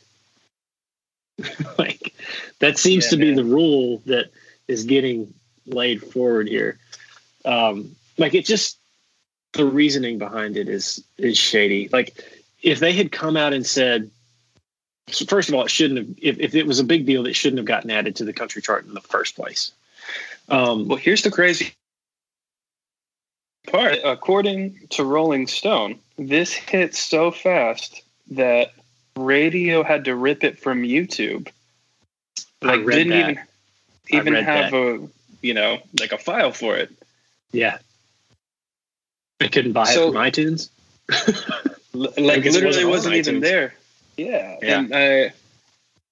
like 1.78 2.14
that 2.60 2.78
seems 2.78 3.04
Yeah, 3.04 3.10
to 3.10 3.16
be 3.16 3.26
man. 3.26 3.36
the 3.36 3.44
rule 3.44 4.02
that 4.06 4.30
is 4.68 4.84
getting 4.84 5.32
laid 5.66 6.02
forward 6.02 6.48
here. 6.48 6.78
Um, 7.44 7.96
like 8.18 8.34
it 8.34 8.44
just 8.44 8.78
the 9.54 9.64
reasoning 9.64 10.18
behind 10.18 10.56
it 10.56 10.68
is 10.68 11.02
is 11.18 11.36
shady. 11.36 11.88
Like 11.92 12.22
if 12.62 12.78
they 12.78 12.92
had 12.92 13.10
come 13.10 13.36
out 13.36 13.52
and 13.52 13.66
said, 13.66 14.10
first 15.26 15.48
of 15.48 15.54
all, 15.54 15.64
it 15.64 15.70
shouldn't 15.70 15.98
have. 15.98 16.16
If, 16.22 16.38
if 16.38 16.54
it 16.54 16.66
was 16.66 16.78
a 16.78 16.84
big 16.84 17.06
deal, 17.06 17.26
it 17.26 17.34
shouldn't 17.34 17.58
have 17.58 17.66
gotten 17.66 17.90
added 17.90 18.16
to 18.16 18.24
the 18.24 18.32
country 18.32 18.62
chart 18.62 18.86
in 18.86 18.94
the 18.94 19.00
first 19.00 19.34
place. 19.34 19.72
Um, 20.48 20.86
Well, 20.86 20.98
here's 20.98 21.22
the 21.22 21.30
crazy 21.30 21.72
part. 23.66 23.98
According 24.04 24.78
to 24.90 25.04
Rolling 25.04 25.46
Stone, 25.46 25.98
this 26.18 26.52
hit 26.52 26.94
so 26.94 27.30
fast 27.30 28.02
that 28.30 28.72
radio 29.16 29.82
had 29.82 30.04
to 30.06 30.14
rip 30.14 30.44
it 30.44 30.58
from 30.58 30.82
YouTube. 30.82 31.48
I 32.62 32.76
Like 32.76 32.86
didn't 32.86 33.08
that. 33.10 33.30
even 33.30 33.38
even 34.10 34.34
have 34.34 34.70
that. 34.70 34.76
a 34.76 35.08
you 35.42 35.54
know 35.54 35.78
like 36.00 36.12
a 36.12 36.18
file 36.18 36.52
for 36.52 36.76
it. 36.76 36.90
Yeah. 37.52 37.78
I 39.40 39.48
couldn't 39.48 39.72
buy 39.72 39.84
So- 39.84 40.08
it 40.08 40.12
from 40.12 40.22
iTunes. 40.22 40.68
L- 41.94 42.12
like 42.16 42.44
literally 42.44 42.64
wasn't 42.84 42.88
wasn't 42.88 43.14
even 43.16 43.40
there. 43.40 43.74
Yeah. 44.16 44.56
Yeah. 44.62 44.78
And 44.78 44.92
I 44.94 45.32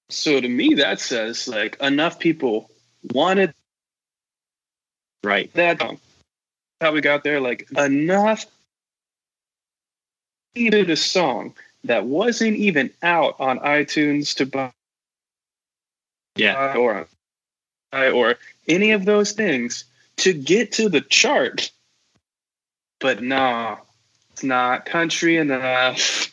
so 0.09 0.41
to 0.41 0.49
me 0.49 0.75
that 0.75 1.01
says 1.01 1.47
like 1.49 1.77
enough 1.81 2.19
people 2.19 2.71
wanted 3.13 3.55
Right. 5.23 5.53
that 5.55 5.81
song. 5.81 6.01
How 6.81 6.93
we 6.93 7.01
got 7.01 7.25
there, 7.25 7.41
like 7.41 7.69
enough 7.77 8.47
needed 10.57 10.91
a 10.91 10.97
song 10.97 11.55
that 11.85 12.07
wasn't 12.07 12.57
even 12.57 12.91
out 13.03 13.37
on 13.39 13.59
iTunes 13.61 14.35
to 14.37 14.47
buy 14.47 14.73
Yeah. 16.37 16.75
or 16.77 17.07
or 17.93 18.37
any 18.69 18.93
of 18.93 19.05
those 19.05 19.33
things 19.33 19.85
to 20.19 20.33
get 20.33 20.73
to 20.73 20.89
the 20.89 21.01
chart. 21.01 21.71
But 22.99 23.23
nah, 23.23 23.79
it's 24.33 24.43
not 24.43 24.87
country 24.87 25.37
enough. 25.37 26.33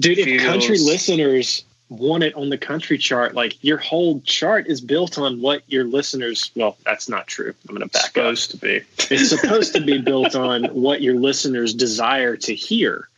Dude, 0.00 0.18
if 0.18 0.24
Feels- 0.24 0.42
country 0.42 0.78
listeners 0.78 1.64
want 1.92 2.24
it 2.24 2.34
on 2.34 2.48
the 2.48 2.58
country 2.58 2.98
chart, 2.98 3.34
like 3.34 3.62
your 3.62 3.78
whole 3.78 4.20
chart 4.20 4.66
is 4.66 4.80
built 4.80 5.18
on 5.18 5.40
what 5.40 5.62
your 5.66 5.84
listeners. 5.84 6.50
Well, 6.54 6.76
that's 6.84 7.08
not 7.08 7.26
true. 7.26 7.54
I'm 7.68 7.76
going 7.76 7.88
to 7.88 7.92
back 7.92 8.06
supposed 8.06 8.54
up. 8.54 8.60
to 8.60 8.66
be. 8.66 8.80
It's 9.10 9.28
supposed 9.28 9.74
to 9.74 9.80
be 9.80 9.98
built 9.98 10.34
on 10.34 10.64
what 10.72 11.02
your 11.02 11.14
listeners 11.14 11.74
desire 11.74 12.36
to 12.36 12.54
hear, 12.54 13.08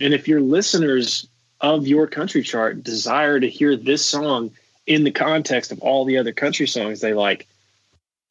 and 0.00 0.14
if 0.14 0.28
your 0.28 0.40
listeners 0.40 1.26
of 1.60 1.86
your 1.86 2.06
country 2.06 2.42
chart 2.42 2.84
desire 2.84 3.40
to 3.40 3.48
hear 3.48 3.76
this 3.76 4.04
song 4.04 4.52
in 4.86 5.04
the 5.04 5.10
context 5.10 5.72
of 5.72 5.80
all 5.80 6.04
the 6.04 6.18
other 6.18 6.32
country 6.32 6.66
songs 6.66 7.00
they 7.00 7.14
like, 7.14 7.46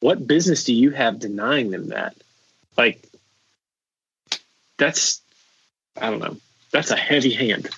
what 0.00 0.26
business 0.26 0.64
do 0.64 0.74
you 0.74 0.90
have 0.90 1.18
denying 1.18 1.70
them 1.70 1.88
that? 1.88 2.14
Like, 2.76 3.06
that's 4.76 5.20
I 6.00 6.10
don't 6.10 6.20
know. 6.20 6.36
That's 6.70 6.90
a 6.90 6.96
heavy 6.96 7.32
hand. 7.32 7.68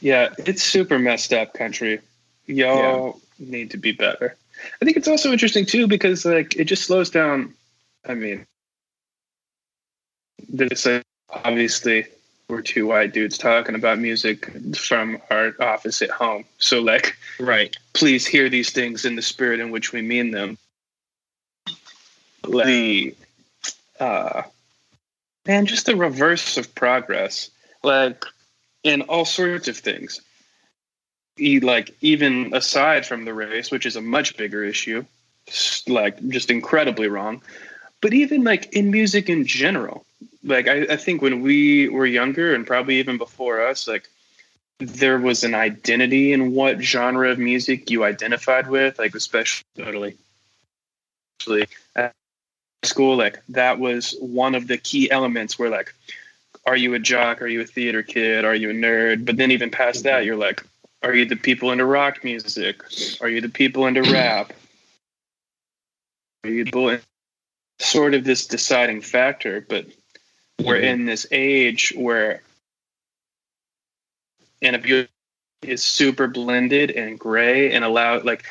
Yeah, 0.00 0.34
it's 0.38 0.62
super 0.62 0.98
messed 0.98 1.32
up 1.32 1.54
country. 1.54 2.00
Y'all 2.46 3.20
need 3.38 3.70
to 3.70 3.76
be 3.76 3.92
better. 3.92 4.36
I 4.80 4.84
think 4.84 4.96
it's 4.96 5.08
also 5.08 5.32
interesting 5.32 5.66
too 5.66 5.86
because 5.86 6.24
like 6.24 6.56
it 6.56 6.64
just 6.64 6.84
slows 6.84 7.10
down. 7.10 7.54
I 8.06 8.14
mean, 8.14 8.46
this 10.48 10.86
like, 10.86 11.02
obviously 11.30 12.06
we're 12.48 12.62
two 12.62 12.86
white 12.86 13.12
dudes 13.12 13.38
talking 13.38 13.74
about 13.74 13.98
music 13.98 14.50
from 14.76 15.18
our 15.30 15.54
office 15.60 16.02
at 16.02 16.10
home. 16.10 16.44
So 16.58 16.80
like, 16.80 17.16
Right. 17.38 17.74
please 17.92 18.26
hear 18.26 18.48
these 18.48 18.70
things 18.70 19.04
in 19.04 19.16
the 19.16 19.22
spirit 19.22 19.60
in 19.60 19.70
which 19.70 19.92
we 19.92 20.02
mean 20.02 20.32
them. 20.32 20.58
The 22.48 23.14
uh, 24.00 24.42
man, 25.46 25.66
just 25.66 25.86
the 25.86 25.94
reverse 25.94 26.56
of 26.56 26.74
progress, 26.74 27.50
like 27.82 28.24
in 28.82 29.02
all 29.02 29.24
sorts 29.24 29.68
of 29.68 29.76
things. 29.76 30.20
E- 31.38 31.60
like 31.60 31.94
even 32.00 32.54
aside 32.54 33.06
from 33.06 33.24
the 33.24 33.34
race, 33.34 33.70
which 33.70 33.86
is 33.86 33.96
a 33.96 34.00
much 34.00 34.36
bigger 34.36 34.64
issue, 34.64 35.04
like 35.86 36.26
just 36.28 36.50
incredibly 36.50 37.08
wrong. 37.08 37.40
But 38.00 38.14
even 38.14 38.44
like 38.44 38.72
in 38.74 38.90
music 38.90 39.28
in 39.28 39.46
general, 39.46 40.04
like 40.42 40.68
I, 40.68 40.82
I 40.82 40.96
think 40.96 41.22
when 41.22 41.40
we 41.40 41.88
were 41.88 42.06
younger 42.06 42.54
and 42.54 42.66
probably 42.66 42.98
even 42.98 43.18
before 43.18 43.60
us, 43.60 43.86
like 43.86 44.08
there 44.78 45.18
was 45.18 45.44
an 45.44 45.54
identity 45.54 46.32
in 46.32 46.54
what 46.54 46.80
genre 46.80 47.30
of 47.30 47.38
music 47.38 47.90
you 47.90 48.04
identified 48.04 48.68
with, 48.68 48.98
like 48.98 49.14
especially 49.14 49.64
Totally. 49.76 50.16
at 51.96 52.12
school 52.82 53.16
like 53.16 53.38
that 53.48 53.78
was 53.78 54.16
one 54.20 54.54
of 54.54 54.66
the 54.66 54.78
key 54.78 55.10
elements 55.10 55.58
where 55.58 55.68
like 55.68 55.94
are 56.70 56.76
you 56.76 56.94
a 56.94 57.00
jock? 57.00 57.42
Are 57.42 57.48
you 57.48 57.62
a 57.62 57.66
theater 57.66 58.04
kid? 58.04 58.44
Are 58.44 58.54
you 58.54 58.70
a 58.70 58.72
nerd? 58.72 59.26
But 59.26 59.36
then 59.36 59.50
even 59.50 59.70
past 59.70 60.04
that 60.04 60.18
mm-hmm. 60.18 60.26
you're 60.26 60.36
like 60.36 60.64
are 61.02 61.14
you 61.14 61.24
the 61.24 61.34
people 61.34 61.72
into 61.72 61.84
rock 61.84 62.22
music? 62.22 62.82
Are 63.20 63.28
you 63.28 63.40
the 63.40 63.48
people 63.48 63.86
into 63.86 64.02
rap? 64.12 64.52
Are 66.44 66.50
you 66.50 66.64
the 66.64 67.00
sort 67.80 68.14
of 68.14 68.24
this 68.24 68.46
deciding 68.46 69.00
factor 69.00 69.64
but 69.68 69.86
we're 70.62 70.76
mm-hmm. 70.76 70.84
in 70.84 71.06
this 71.06 71.26
age 71.32 71.92
where 71.96 72.42
and 74.62 74.76
a 74.76 75.08
is 75.62 75.82
super 75.82 76.28
blended 76.28 76.90
and 76.92 77.18
gray 77.18 77.72
and 77.72 77.84
allow 77.84 78.20
like 78.20 78.44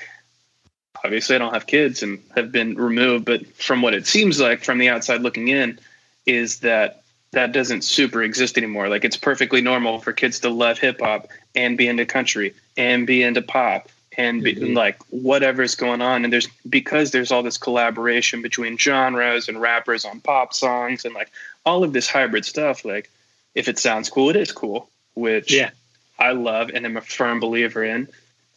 obviously 1.03 1.35
I 1.35 1.39
don't 1.39 1.53
have 1.53 1.67
kids 1.67 2.03
and 2.03 2.19
have 2.35 2.51
been 2.51 2.75
removed, 2.75 3.25
but 3.25 3.47
from 3.55 3.81
what 3.81 3.93
it 3.93 4.05
seems 4.05 4.39
like 4.39 4.63
from 4.63 4.77
the 4.77 4.89
outside 4.89 5.21
looking 5.21 5.47
in, 5.47 5.79
is 6.25 6.59
that 6.59 6.98
that 7.31 7.51
doesn't 7.51 7.83
super 7.83 8.23
exist 8.23 8.57
anymore. 8.57 8.89
Like 8.89 9.05
it's 9.05 9.17
perfectly 9.17 9.61
normal 9.61 9.99
for 9.99 10.13
kids 10.13 10.39
to 10.39 10.49
love 10.49 10.79
hip 10.79 10.99
hop 11.01 11.27
and 11.55 11.77
be 11.77 11.87
into 11.87 12.05
country 12.05 12.53
and 12.77 13.05
be 13.05 13.21
into 13.21 13.41
pop 13.41 13.89
and 14.17 14.43
be, 14.43 14.55
Mhm. 14.55 14.75
like 14.75 14.97
whatever's 15.09 15.75
going 15.75 16.01
on. 16.01 16.23
And 16.23 16.33
there's 16.33 16.47
because 16.67 17.11
there's 17.11 17.31
all 17.31 17.43
this 17.43 17.57
collaboration 17.57 18.41
between 18.41 18.77
genres 18.77 19.47
and 19.47 19.61
rappers 19.61 20.05
on 20.05 20.21
pop 20.21 20.53
songs 20.53 21.05
and 21.05 21.13
like 21.13 21.29
all 21.65 21.83
of 21.83 21.93
this 21.93 22.09
hybrid 22.09 22.45
stuff. 22.45 22.83
Like 22.83 23.09
if 23.55 23.67
it 23.67 23.77
sounds 23.77 24.09
cool, 24.09 24.29
it 24.29 24.35
is 24.35 24.51
cool, 24.51 24.89
which 25.13 25.53
Yeah. 25.53 25.69
I 26.17 26.31
love 26.31 26.71
and 26.73 26.85
am 26.85 26.97
a 26.97 27.01
firm 27.01 27.39
believer 27.39 27.83
in 27.83 28.07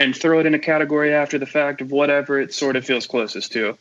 and 0.01 0.17
throw 0.17 0.41
it 0.41 0.47
in 0.47 0.55
a 0.55 0.59
category 0.59 1.13
after 1.15 1.39
the 1.39 1.47
fact 1.47 1.81
of 1.83 1.93
whatever 1.93 2.41
it 2.41 2.55
sort 2.55 2.77
of 2.77 2.85
feels 2.87 3.07
closest 3.07 3.53
to. 3.53 3.77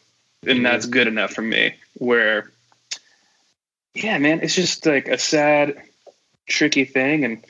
And 0.46 0.60
Mhm. 0.60 0.64
that's 0.64 0.86
good 0.86 1.08
enough 1.08 1.34
for 1.34 1.42
me. 1.42 1.76
Where, 1.94 2.52
yeah, 3.94 4.18
man, 4.18 4.40
it's 4.42 4.56
just 4.56 4.86
like 4.86 5.08
a 5.08 5.18
sad, 5.18 5.82
tricky 6.48 6.86
thing. 6.86 7.24
And 7.24 7.44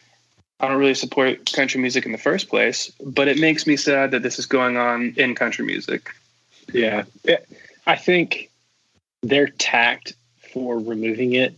I 0.60 0.68
don't 0.68 0.78
really 0.78 0.94
support 0.94 1.52
country 1.52 1.82
music 1.82 2.06
in 2.06 2.12
the 2.12 2.18
first 2.18 2.50
place, 2.50 2.92
but 3.04 3.28
it 3.28 3.40
makes 3.40 3.68
me 3.68 3.78
sad 3.78 4.12
that 4.12 4.24
this 4.24 4.40
is 4.40 4.46
going 4.46 4.78
on 4.78 5.14
in 5.18 5.36
country 5.36 5.66
music. 5.66 6.10
Yeah. 6.74 7.04
I 7.86 7.96
think 7.96 8.50
their 9.24 9.48
tact 9.48 10.14
for 10.54 10.78
removing 10.78 11.34
it 11.34 11.56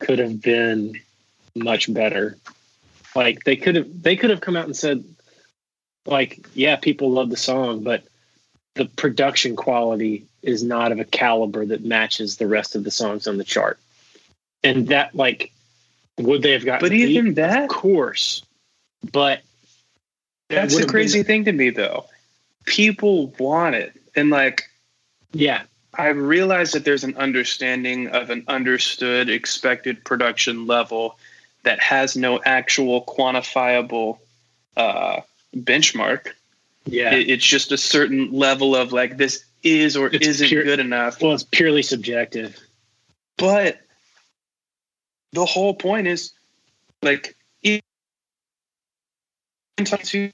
could 0.00 0.18
have 0.18 0.40
been 0.40 1.00
much 1.54 1.92
better. 1.92 2.36
Like 3.14 3.44
they 3.44 3.56
could 3.56 3.76
have 3.76 4.02
they 4.02 4.16
could 4.16 4.30
have 4.30 4.40
come 4.40 4.56
out 4.56 4.64
and 4.64 4.76
said 4.76 5.04
like 6.06 6.46
yeah, 6.54 6.76
people 6.76 7.10
love 7.10 7.30
the 7.30 7.36
song, 7.36 7.82
but 7.82 8.04
the 8.74 8.86
production 8.86 9.54
quality 9.54 10.24
is 10.42 10.64
not 10.64 10.92
of 10.92 10.98
a 10.98 11.04
caliber 11.04 11.64
that 11.66 11.84
matches 11.84 12.36
the 12.36 12.46
rest 12.46 12.74
of 12.74 12.84
the 12.84 12.90
songs 12.90 13.26
on 13.26 13.36
the 13.36 13.44
chart. 13.44 13.78
And 14.64 14.88
that 14.88 15.14
like 15.14 15.52
would 16.18 16.42
they 16.42 16.52
have 16.52 16.64
gotten 16.64 16.80
But 16.84 16.90
beat? 16.90 17.08
even 17.08 17.34
that, 17.34 17.64
of 17.64 17.68
course. 17.68 18.44
But 19.12 19.40
that's 20.48 20.76
the 20.76 20.86
crazy 20.86 21.20
been- 21.20 21.26
thing 21.26 21.44
to 21.46 21.52
me, 21.52 21.70
though. 21.70 22.04
People 22.66 23.28
want 23.38 23.74
it. 23.74 23.92
And 24.14 24.30
like, 24.30 24.64
yeah. 25.32 25.62
I 25.94 26.08
realize 26.08 26.72
that 26.72 26.84
there's 26.86 27.04
an 27.04 27.16
understanding 27.16 28.08
of 28.08 28.30
an 28.30 28.44
understood 28.48 29.28
expected 29.28 30.04
production 30.04 30.66
level 30.66 31.18
that 31.64 31.80
has 31.80 32.16
no 32.16 32.40
actual 32.44 33.04
quantifiable 33.04 34.18
uh, 34.76 35.20
benchmark. 35.54 36.28
Yeah. 36.86 37.14
It, 37.14 37.28
it's 37.30 37.44
just 37.44 37.72
a 37.72 37.76
certain 37.78 38.32
level 38.32 38.74
of 38.74 38.92
like 38.92 39.16
this 39.18 39.44
is 39.62 39.96
or 39.96 40.06
It's 40.08 40.26
isn't 40.26 40.48
pure- 40.48 40.64
good 40.64 40.80
enough. 40.80 41.20
well, 41.20 41.32
it's 41.34 41.42
purely 41.44 41.82
subjective. 41.82 42.58
But 43.36 43.78
the 45.32 45.44
whole 45.44 45.74
point 45.74 46.06
is 46.06 46.32
like 47.02 47.36
even 47.62 47.82
to 49.78 50.30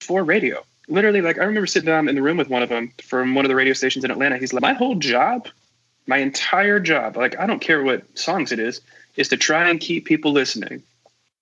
for 0.00 0.24
radio. 0.24 0.62
Literally, 0.88 1.20
like 1.20 1.38
I 1.38 1.44
remember 1.44 1.66
sitting 1.66 1.86
down 1.86 2.08
in 2.08 2.14
the 2.14 2.22
room 2.22 2.36
with 2.36 2.48
one 2.48 2.62
of 2.62 2.68
them 2.68 2.92
from 3.02 3.34
one 3.34 3.44
of 3.44 3.48
the 3.48 3.56
radio 3.56 3.74
stations 3.74 4.04
in 4.04 4.10
Atlanta. 4.10 4.38
He's 4.38 4.52
like, 4.52 4.62
my 4.62 4.72
whole 4.72 4.94
job, 4.94 5.48
my 6.06 6.18
entire 6.18 6.78
job, 6.78 7.16
like 7.16 7.38
I 7.38 7.46
don't 7.46 7.60
care 7.60 7.82
what 7.82 8.18
songs 8.18 8.52
it 8.52 8.58
is, 8.58 8.80
is 9.16 9.28
to 9.28 9.36
try 9.36 9.68
and 9.68 9.80
keep 9.80 10.04
people 10.04 10.32
listening. 10.32 10.82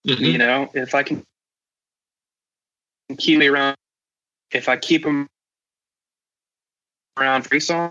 Mm-hmm. 0.06 0.24
You 0.24 0.38
know, 0.38 0.70
if 0.74 0.94
I 0.94 1.02
can 1.02 1.22
keep 3.18 3.38
me 3.38 3.48
around, 3.48 3.76
if 4.50 4.68
I 4.68 4.76
keep 4.76 5.02
them 5.02 5.26
around 7.18 7.42
free 7.42 7.60
song, 7.60 7.90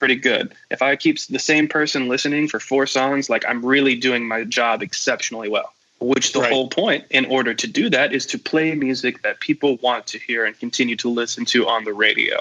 pretty 0.00 0.16
good. 0.16 0.52
If 0.70 0.82
I 0.82 0.96
keep 0.96 1.20
the 1.26 1.38
same 1.38 1.68
person 1.68 2.08
listening 2.08 2.48
for 2.48 2.58
four 2.58 2.86
songs, 2.86 3.30
like 3.30 3.44
I'm 3.46 3.64
really 3.64 3.94
doing 3.94 4.26
my 4.26 4.42
job 4.42 4.82
exceptionally 4.82 5.48
well. 5.48 5.72
Which 6.00 6.32
the 6.32 6.40
Right. 6.40 6.50
whole 6.50 6.68
point, 6.68 7.04
in 7.10 7.26
order 7.26 7.52
to 7.52 7.66
do 7.66 7.90
that, 7.90 8.12
is 8.14 8.24
to 8.26 8.38
play 8.38 8.74
music 8.74 9.20
that 9.22 9.38
people 9.40 9.76
want 9.76 10.06
to 10.08 10.18
hear 10.18 10.46
and 10.46 10.58
continue 10.58 10.96
to 10.96 11.10
listen 11.10 11.44
to 11.46 11.68
on 11.68 11.84
the 11.84 11.92
radio. 11.92 12.40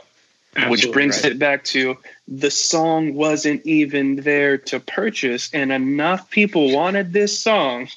which 0.68 0.92
brings 0.92 1.22
right. 1.24 1.34
it 1.34 1.40
back 1.40 1.64
to 1.64 1.96
the 2.28 2.50
song 2.50 3.14
wasn't 3.14 3.64
even 3.68 4.16
there 4.16 4.58
to 4.58 4.80
purchase, 4.80 5.48
and 5.54 5.72
enough 5.72 6.28
people 6.32 6.72
wanted 6.74 7.14
this 7.14 7.40
song 7.40 7.88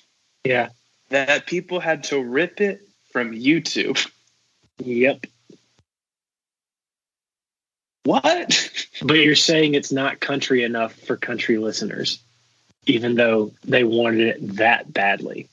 Yeah. 0.45 0.69
that 1.09 1.47
people 1.47 1.81
had 1.81 2.05
to 2.05 2.19
rip 2.21 2.61
it 2.61 2.83
from 3.11 3.33
YouTube. 3.33 3.99
Yep. 4.85 5.27
What? 8.05 8.71
But 9.05 9.15
you're 9.15 9.35
saying 9.35 9.75
it's 9.75 9.91
not 9.91 10.21
country 10.21 10.63
enough 10.63 10.95
for 10.95 11.17
country 11.17 11.59
listeners, 11.59 12.21
even 12.87 13.17
though 13.17 13.51
they 13.65 13.83
wanted 13.83 14.29
it 14.29 14.57
that 14.59 14.93
badly. 14.93 15.49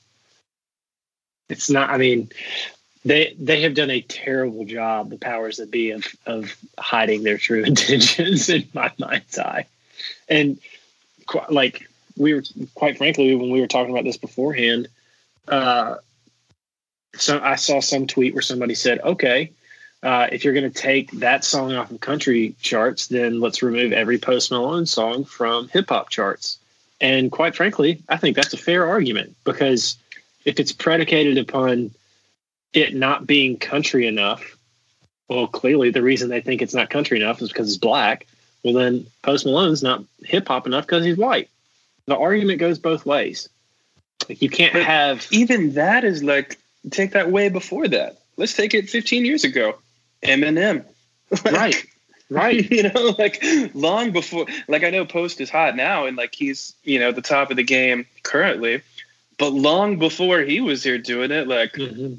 It's 1.48 1.68
not. 1.68 1.90
I 1.90 1.96
mean, 1.96 2.30
they 3.04 3.34
they 3.40 3.62
have 3.62 3.74
done 3.74 3.90
a 3.90 4.02
terrible 4.02 4.64
job, 4.64 5.10
the 5.10 5.18
powers 5.18 5.56
that 5.56 5.72
be, 5.72 5.90
of 5.90 6.06
of 6.26 6.56
hiding 6.78 7.24
their 7.24 7.38
true 7.38 7.64
intentions 7.66 8.48
in 8.48 8.68
my 8.72 8.92
mind's 8.98 9.36
eye. 9.36 9.66
And 10.28 10.60
like 11.48 11.88
we 12.16 12.34
were, 12.34 12.44
quite 12.76 12.98
frankly, 12.98 13.34
when 13.34 13.50
we 13.50 13.60
were 13.60 13.66
talking 13.66 13.90
about 13.90 14.04
this 14.04 14.16
beforehand, 14.16 14.86
uh, 15.48 15.96
so 17.16 17.40
I 17.42 17.56
saw 17.56 17.80
some 17.80 18.06
tweet 18.06 18.34
where 18.34 18.42
somebody 18.42 18.74
said, 18.74 19.00
"Okay." 19.00 19.50
Uh, 20.02 20.28
if 20.32 20.44
you're 20.44 20.54
going 20.54 20.70
to 20.70 20.78
take 20.78 21.10
that 21.12 21.44
song 21.44 21.74
off 21.74 21.90
of 21.90 22.00
country 22.00 22.54
charts, 22.60 23.08
then 23.08 23.40
let's 23.40 23.62
remove 23.62 23.92
every 23.92 24.18
Post 24.18 24.50
Malone 24.50 24.86
song 24.86 25.24
from 25.24 25.68
hip 25.68 25.88
hop 25.88 26.08
charts. 26.08 26.58
And 27.00 27.30
quite 27.30 27.54
frankly, 27.54 28.02
I 28.08 28.16
think 28.16 28.36
that's 28.36 28.52
a 28.52 28.58
fair 28.58 28.86
argument 28.86 29.36
because 29.44 29.96
if 30.44 30.60
it's 30.60 30.72
predicated 30.72 31.38
upon 31.38 31.92
it 32.72 32.94
not 32.94 33.26
being 33.26 33.56
country 33.56 34.06
enough. 34.06 34.56
Well, 35.28 35.46
clearly 35.46 35.90
the 35.90 36.02
reason 36.02 36.28
they 36.28 36.40
think 36.40 36.62
it's 36.62 36.74
not 36.74 36.90
country 36.90 37.20
enough 37.20 37.40
is 37.42 37.48
because 37.48 37.68
it's 37.68 37.78
black. 37.78 38.26
Well, 38.64 38.74
then 38.74 39.06
Post 39.22 39.46
Malone's 39.46 39.82
not 39.82 40.04
hip 40.22 40.48
hop 40.48 40.66
enough 40.66 40.86
because 40.86 41.04
he's 41.04 41.16
white. 41.16 41.48
The 42.06 42.16
argument 42.16 42.58
goes 42.58 42.78
both 42.78 43.06
ways. 43.06 43.48
Like 44.28 44.42
you 44.42 44.50
can't 44.50 44.72
But 44.72 44.82
have 44.82 45.26
Even 45.30 45.74
that 45.74 46.04
is 46.04 46.22
like 46.22 46.58
take 46.90 47.12
that 47.12 47.30
way 47.30 47.48
before 47.48 47.88
that. 47.88 48.18
Let's 48.36 48.54
take 48.54 48.74
it 48.74 48.90
15 48.90 49.24
years 49.24 49.44
ago. 49.44 49.76
Eminem. 50.22 50.84
Like, 51.44 51.44
right, 51.52 51.86
right. 52.30 52.70
you 52.70 52.82
know, 52.84 53.14
like 53.18 53.42
long 53.74 54.12
before. 54.12 54.46
Like 54.68 54.84
I 54.84 54.90
know 54.90 55.04
Post 55.04 55.40
is 55.40 55.50
hot 55.50 55.76
now, 55.76 56.06
and 56.06 56.16
like 56.16 56.34
he's 56.34 56.74
you 56.84 56.98
know 56.98 57.12
the 57.12 57.22
top 57.22 57.50
of 57.50 57.56
the 57.56 57.62
game 57.64 58.06
currently, 58.22 58.82
but 59.38 59.52
long 59.52 59.98
before 59.98 60.40
he 60.40 60.60
was 60.60 60.82
here 60.82 60.98
doing 60.98 61.30
it, 61.30 61.46
like 61.48 61.72
Mhm. 61.74 62.18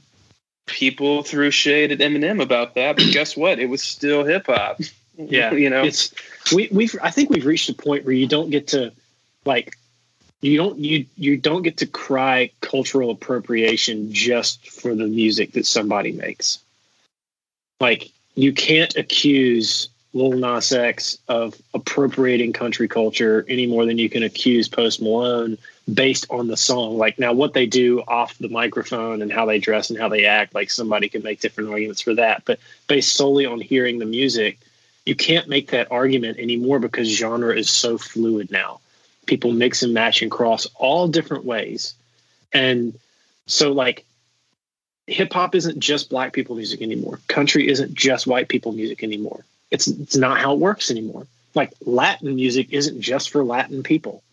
people 0.65 1.23
threw 1.23 1.51
shade 1.51 1.91
at 1.91 1.99
Eminem 1.99 2.41
about 2.41 2.75
that. 2.75 2.95
But 2.97 3.11
guess 3.11 3.35
what? 3.35 3.59
It 3.59 3.67
was 3.67 3.81
still 3.83 4.23
hip 4.23 4.45
hop. 4.47 4.79
Yeah, 5.17 5.51
you 5.63 5.69
know. 5.69 5.83
it's 5.83 6.13
we 6.55 6.69
we've 6.71 6.95
I 7.01 7.11
think 7.11 7.29
we've 7.29 7.45
reached 7.45 7.69
a 7.69 7.73
point 7.73 8.05
where 8.05 8.13
you 8.13 8.27
don't 8.27 8.49
get 8.49 8.67
to 8.69 8.91
like 9.45 9.75
you 10.41 10.57
don't 10.57 10.79
you 10.79 11.05
you 11.17 11.37
don't 11.37 11.61
get 11.61 11.77
to 11.77 11.85
cry 11.85 12.49
cultural 12.61 13.11
appropriation 13.11 14.11
just 14.13 14.69
for 14.69 14.95
the 14.95 15.05
music 15.07 15.51
that 15.53 15.65
somebody 15.65 16.11
makes. 16.13 16.59
Like 17.81 18.11
you 18.35 18.53
can't 18.53 18.95
accuse 18.95 19.89
Lil 20.13 20.33
Nas 20.33 20.71
X 20.71 21.17
of 21.27 21.59
appropriating 21.73 22.53
country 22.53 22.87
culture 22.87 23.45
any 23.49 23.65
more 23.65 23.85
than 23.85 23.97
you 23.97 24.09
can 24.09 24.23
accuse 24.23 24.69
Post 24.69 25.01
Malone 25.01 25.57
based 25.91 26.27
on 26.29 26.47
the 26.47 26.57
song. 26.57 26.97
Like 26.97 27.17
now, 27.17 27.33
what 27.33 27.53
they 27.53 27.65
do 27.65 28.01
off 28.07 28.37
the 28.37 28.49
microphone 28.49 29.21
and 29.21 29.31
how 29.31 29.45
they 29.45 29.59
dress 29.59 29.89
and 29.89 29.99
how 29.99 30.09
they 30.09 30.25
act, 30.25 30.53
like 30.53 30.69
somebody 30.69 31.09
can 31.09 31.23
make 31.23 31.39
different 31.39 31.71
arguments 31.71 32.01
for 32.01 32.13
that. 32.15 32.43
But 32.45 32.59
based 32.87 33.13
solely 33.13 33.45
on 33.45 33.59
hearing 33.59 33.99
the 33.99 34.05
music, 34.05 34.59
you 35.05 35.15
can't 35.15 35.49
make 35.49 35.71
that 35.71 35.91
argument 35.91 36.37
anymore 36.37 36.79
because 36.79 37.07
genre 37.07 37.55
is 37.55 37.69
so 37.69 37.97
fluid 37.97 38.51
now. 38.51 38.79
People 39.25 39.51
mix 39.51 39.81
and 39.81 39.93
match 39.93 40.21
and 40.21 40.29
cross 40.29 40.67
all 40.75 41.07
different 41.07 41.45
ways. 41.45 41.95
And 42.53 42.97
so, 43.47 43.71
like, 43.71 44.05
hip 45.07 45.33
hop 45.33 45.55
isn't 45.55 45.79
just 45.79 46.09
black 46.09 46.33
people 46.33 46.55
music 46.55 46.81
anymore. 46.81 47.19
Country 47.27 47.67
isn't 47.69 47.93
just 47.93 48.27
white 48.27 48.47
people 48.47 48.71
music 48.71 49.03
anymore. 49.03 49.43
It's 49.69 49.87
it's 49.87 50.15
not 50.15 50.39
how 50.39 50.53
it 50.53 50.59
works 50.59 50.91
anymore. 50.91 51.27
Like 51.55 51.73
Latin 51.85 52.35
music 52.35 52.71
isn't 52.71 53.01
just 53.01 53.29
for 53.29 53.43
Latin 53.43 53.83
people. 53.83 54.23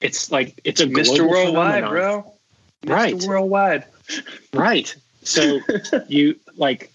It's 0.00 0.30
like 0.30 0.60
it's 0.64 0.80
a 0.80 0.86
Mr. 0.86 1.16
global 1.18 1.30
Worldwide, 1.30 1.84
phenomenon. 1.84 1.90
bro. 1.90 2.32
Mr. 2.84 2.90
Right. 2.90 3.22
Worldwide. 3.22 3.84
Right. 4.52 4.94
So 5.22 5.60
you 6.08 6.36
like 6.56 6.92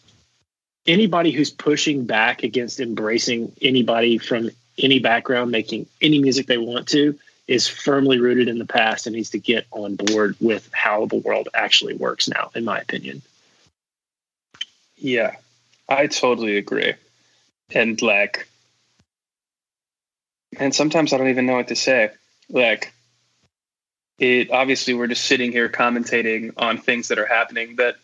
anybody 0.86 1.32
who's 1.32 1.52
pushing 1.52 2.06
back 2.06 2.44
against 2.44 2.80
embracing 2.80 3.52
anybody 3.62 4.18
from 4.18 4.50
any 4.78 5.00
background 5.00 5.52
making 5.52 5.88
any 6.02 6.20
music 6.20 6.48
they 6.48 6.58
want 6.58 6.88
to 6.90 7.18
is 7.48 7.68
firmly 7.68 8.20
rooted 8.20 8.48
in 8.48 8.58
the 8.58 8.66
past 8.66 9.08
and 9.08 9.16
needs 9.16 9.30
to 9.32 9.40
get 9.40 9.66
on 9.72 9.96
board 9.96 10.36
with 10.40 10.70
how 10.74 11.06
the 11.06 11.16
world 11.16 11.48
actually 11.54 11.96
works 11.96 12.28
now, 12.28 12.52
in 12.54 12.66
my 12.66 12.80
opinion. 12.80 13.22
Yeah, 14.98 15.36
I 15.88 16.08
totally 16.08 16.58
agree. 16.58 16.94
And 17.74 18.02
like, 18.02 18.48
and 20.58 20.74
sometimes 20.74 21.14
I 21.14 21.18
don't 21.18 21.30
even 21.30 21.46
know 21.46 21.56
what 21.56 21.70
to 21.70 21.76
say. 21.76 22.12
Like, 22.50 22.94
it 24.20 24.52
obviously 24.52 24.94
we're 24.94 25.08
just 25.08 25.26
sitting 25.26 25.52
here 25.52 25.70
commentating 25.70 26.54
on 26.58 26.80
things 26.80 27.10
that 27.10 27.20
are 27.20 27.26
happening 27.26 27.76
that, 27.76 27.96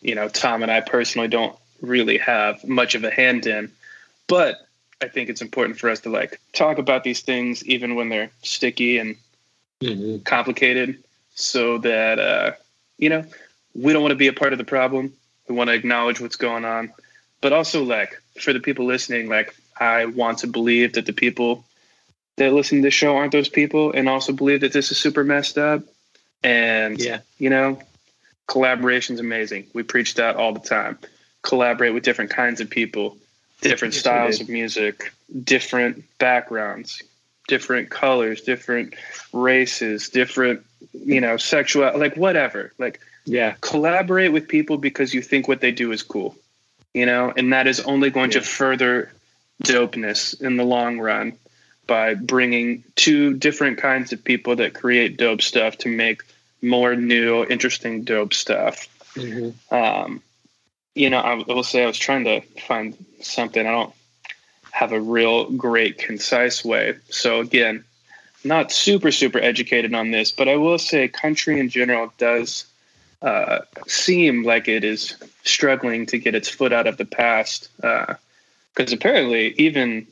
you 0.00 0.14
know, 0.14 0.28
Tom 0.28 0.62
and 0.62 0.70
I 0.70 0.80
personally 0.80 1.28
don't 1.28 1.56
really 1.80 2.18
have 2.18 2.64
much 2.64 2.94
of 2.94 3.04
a 3.04 3.10
hand 3.10 3.46
in. 3.46 3.70
But 4.26 4.56
I 5.02 5.08
think 5.08 5.30
it's 5.30 5.40
important 5.40 5.78
for 5.78 5.88
us 5.88 6.00
to 6.00 6.10
like 6.10 6.40
talk 6.52 6.78
about 6.78 7.04
these 7.04 7.20
things 7.20 7.64
even 7.64 7.94
when 7.94 8.08
they're 8.08 8.30
sticky 8.42 8.98
and 8.98 9.16
complicated 10.24 11.02
so 11.34 11.78
that 11.78 12.18
uh, 12.18 12.52
you 12.98 13.08
know 13.08 13.24
we 13.74 13.92
don't 13.92 14.02
want 14.02 14.12
to 14.12 14.16
be 14.16 14.26
a 14.28 14.32
part 14.32 14.52
of 14.52 14.58
the 14.58 14.64
problem. 14.64 15.12
We 15.48 15.54
want 15.54 15.68
to 15.68 15.74
acknowledge 15.74 16.20
what's 16.20 16.36
going 16.36 16.64
on. 16.64 16.92
But 17.40 17.52
also 17.52 17.82
like 17.82 18.20
for 18.38 18.52
the 18.52 18.60
people 18.60 18.86
listening 18.86 19.28
like 19.28 19.54
i 19.78 20.04
want 20.06 20.38
to 20.38 20.46
believe 20.46 20.94
that 20.94 21.04
the 21.06 21.12
people 21.12 21.64
that 22.36 22.52
listen 22.52 22.78
to 22.78 22.82
this 22.82 22.94
show 22.94 23.16
aren't 23.16 23.32
those 23.32 23.48
people 23.48 23.92
and 23.92 24.08
also 24.08 24.32
believe 24.32 24.60
that 24.60 24.72
this 24.72 24.90
is 24.90 24.96
super 24.98 25.24
messed 25.24 25.58
up. 25.58 25.82
And 26.42 27.00
Yeah. 27.00 27.20
you 27.38 27.50
know 27.50 27.80
collaboration's 28.46 29.20
amazing. 29.20 29.66
We 29.72 29.82
preach 29.84 30.14
that 30.14 30.36
all 30.36 30.52
the 30.52 30.60
time. 30.60 30.98
Collaborate 31.42 31.94
with 31.94 32.02
different 32.02 32.30
kinds 32.30 32.60
of 32.60 32.68
people 32.68 33.16
different 33.60 33.94
Yes, 33.94 34.00
styles 34.00 34.40
of 34.40 34.48
music 34.48 35.12
different 35.44 36.04
backgrounds 36.18 37.02
different 37.48 37.90
colors 37.90 38.40
different 38.42 38.94
races 39.32 40.08
different 40.08 40.64
you 40.92 41.20
know 41.20 41.36
sexual 41.36 41.96
like 41.98 42.16
whatever. 42.16 42.72
Like 42.78 43.00
Yeah. 43.26 43.54
collaborate 43.60 44.32
with 44.32 44.48
people 44.48 44.76
because 44.78 45.14
you 45.14 45.22
think 45.22 45.46
what 45.48 45.60
they 45.60 45.72
do 45.72 45.92
is 45.92 46.02
cool 46.02 46.36
you 46.94 47.06
know? 47.06 47.32
And 47.36 47.52
that 47.52 47.66
is 47.66 47.80
only 47.80 48.10
going 48.10 48.30
Yeah. 48.30 48.40
to 48.40 48.46
further 48.46 49.12
dopeness 49.62 50.40
in 50.40 50.56
the 50.56 50.64
long 50.64 50.98
run 50.98 51.34
by 51.86 52.14
bringing 52.14 52.82
two 52.96 53.34
different 53.34 53.78
kinds 53.78 54.12
of 54.12 54.22
people 54.24 54.56
that 54.56 54.74
create 54.74 55.16
dope 55.16 55.42
stuff 55.42 55.76
to 55.78 55.88
make 55.88 56.22
more 56.62 56.94
new 56.96 57.44
interesting 57.44 58.02
dope 58.04 58.32
stuff. 58.34 58.86
Um, 59.70 60.22
you 60.94 61.10
know 61.10 61.18
I 61.18 61.34
will 61.34 61.62
say 61.62 61.82
i 61.82 61.86
was 61.86 61.98
trying 61.98 62.24
to 62.24 62.40
find 62.66 62.96
something. 63.20 63.66
I 63.66 63.70
don't 63.70 63.94
have 64.72 64.92
a 64.92 65.00
real 65.00 65.50
great 65.50 65.98
concise 65.98 66.64
way. 66.64 66.94
So 67.08 67.40
again 67.40 67.84
not 68.44 68.72
super 68.72 69.10
super 69.10 69.38
educated 69.38 69.94
on 69.94 70.10
this 70.10 70.30
but 70.30 70.48
i 70.48 70.56
will 70.56 70.78
say 70.78 71.08
country 71.08 71.58
in 71.60 71.68
general 71.68 72.12
does 72.18 72.64
uh, 73.22 73.58
seem 73.86 74.44
like 74.44 74.66
it 74.66 74.82
is 74.82 75.14
struggling 75.44 76.06
to 76.06 76.16
get 76.18 76.34
its 76.34 76.48
foot 76.48 76.72
out 76.72 76.86
of 76.86 76.96
the 76.96 77.04
past 77.04 77.68
because 77.76 78.92
apparently 78.92 79.48
even 79.58 80.06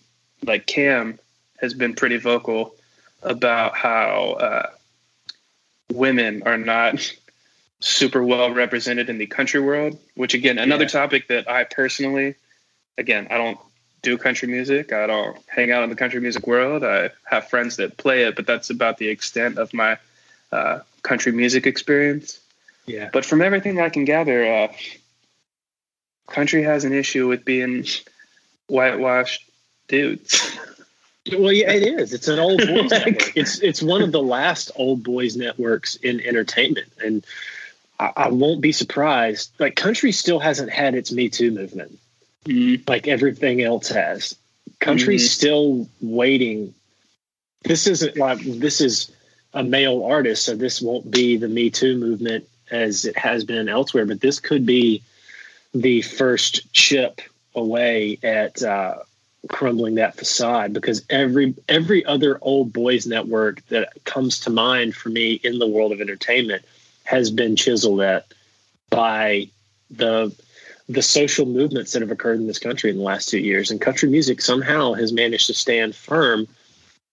like 0.45 0.67
cam 0.67 1.19
has 1.59 1.73
been 1.73 1.95
pretty 1.95 2.19
vocal 2.19 2.75
about 3.23 3.75
how 3.75 4.37
uh, 4.39 4.71
women 5.91 6.43
are 6.45 6.59
not 6.59 7.13
super 7.81 8.23
well 8.23 8.51
represented 8.53 9.09
in 9.09 9.19
the 9.19 9.27
country 9.27 9.61
world 9.61 9.99
which 10.17 10.35
again 10.35 10.59
another 10.59 10.85
Yeah. 10.85 10.89
topic 10.89 11.29
that 11.29 11.49
i 11.49 11.65
personally 11.65 12.35
again 12.97 13.29
i 13.31 13.37
don't 13.37 13.59
do 14.03 14.19
country 14.19 14.49
music 14.49 14.93
i 14.93 15.07
don't 15.07 15.37
hang 15.47 15.71
out 15.71 15.83
in 15.85 15.91
the 15.91 15.97
country 15.97 16.21
music 16.21 16.47
world 16.47 16.83
i 16.85 17.11
have 17.25 17.49
friends 17.49 17.77
that 17.77 17.97
play 17.97 18.25
it 18.25 18.35
but 18.37 18.47
that's 18.47 18.71
about 18.71 18.99
the 18.99 19.09
extent 19.09 19.59
of 19.59 19.73
my 19.73 19.97
uh, 20.51 20.81
country 21.03 21.31
music 21.33 21.67
experience 21.67 22.41
Yeah. 22.87 23.11
but 23.13 23.25
from 23.25 23.43
everything 23.43 23.79
I 23.81 23.91
can 23.91 24.05
gather, 24.07 24.45
uh, 24.47 24.73
country 26.27 26.63
has 26.63 26.85
an 26.85 26.93
issue 26.93 27.29
with 27.29 27.45
being 27.45 27.85
whitewashed 28.69 29.45
dudes. 29.89 30.57
Well, 31.33 31.53
yeah, 31.53 31.73
it 31.73 31.83
is. 31.83 32.15
It's 32.15 32.29
an 32.29 32.39
old 32.39 32.59
boys 32.67 32.91
network. 32.91 33.37
It's 33.37 33.59
it's 33.61 33.83
one 33.83 34.01
of 34.03 34.13
the 34.13 34.23
last 34.23 34.71
old 34.77 35.03
boys 35.03 35.37
networks 35.37 35.97
in 35.97 36.21
entertainment, 36.23 36.89
and 37.05 37.25
I, 37.99 38.13
I 38.17 38.29
won't 38.29 38.61
be 38.61 38.73
surprised. 38.73 39.51
Like 39.59 39.77
country 39.77 40.13
still 40.13 40.39
hasn't 40.39 40.71
had 40.71 40.95
its 40.95 41.13
Me 41.13 41.29
Too 41.29 41.51
movement, 41.51 41.99
like 42.89 43.09
everything 43.09 43.63
else 43.63 43.89
has. 43.89 44.35
Country's 44.81 45.29
Mhm. 45.29 45.35
still 45.35 45.89
waiting. 46.01 46.75
This 47.65 47.87
isn't 47.87 48.17
like 48.17 48.39
this 48.41 48.81
is 48.81 49.11
a 49.55 49.65
male 49.65 50.05
artist, 50.05 50.45
so 50.45 50.55
this 50.55 50.81
won't 50.81 51.11
be 51.11 51.37
the 51.37 51.49
Me 51.49 51.71
Too 51.71 51.97
movement 51.97 52.49
as 52.71 53.05
it 53.05 53.17
has 53.17 53.45
been 53.45 53.69
elsewhere. 53.69 54.07
But 54.07 54.21
this 54.21 54.41
could 54.41 54.65
be 54.67 55.03
the 55.75 56.03
first 56.03 56.73
chip 56.73 57.21
away 57.55 58.19
at 58.23 58.63
uh, 58.63 58.97
crumbling 59.49 59.97
that 59.97 60.17
facade 60.17 60.73
because 60.73 61.03
every 61.11 61.55
every 61.69 62.05
other 62.05 62.39
old 62.41 62.73
boys 62.73 63.07
network 63.07 63.67
that 63.69 63.93
comes 64.05 64.41
to 64.41 64.51
mind 64.51 64.95
for 64.95 65.09
me 65.09 65.33
in 65.43 65.59
the 65.59 65.67
world 65.67 65.93
of 65.93 66.01
entertainment 66.01 66.63
has 67.09 67.31
been 67.31 67.57
chiseled 67.57 68.03
at 68.03 68.27
by 68.91 69.49
the 69.91 70.35
the 70.91 71.03
social 71.03 71.47
movements 71.47 71.93
that 71.93 72.03
have 72.03 72.11
occurred 72.11 72.39
in 72.39 72.47
this 72.47 72.59
country 72.59 72.91
in 72.91 72.97
the 72.97 73.03
last 73.03 73.29
two 73.29 73.39
years. 73.39 73.71
And 73.71 73.81
country 73.81 74.09
music 74.09 74.41
somehow 74.41 74.93
has 74.95 75.13
managed 75.13 75.47
to 75.47 75.55
stand 75.55 75.95
firm. 75.95 76.47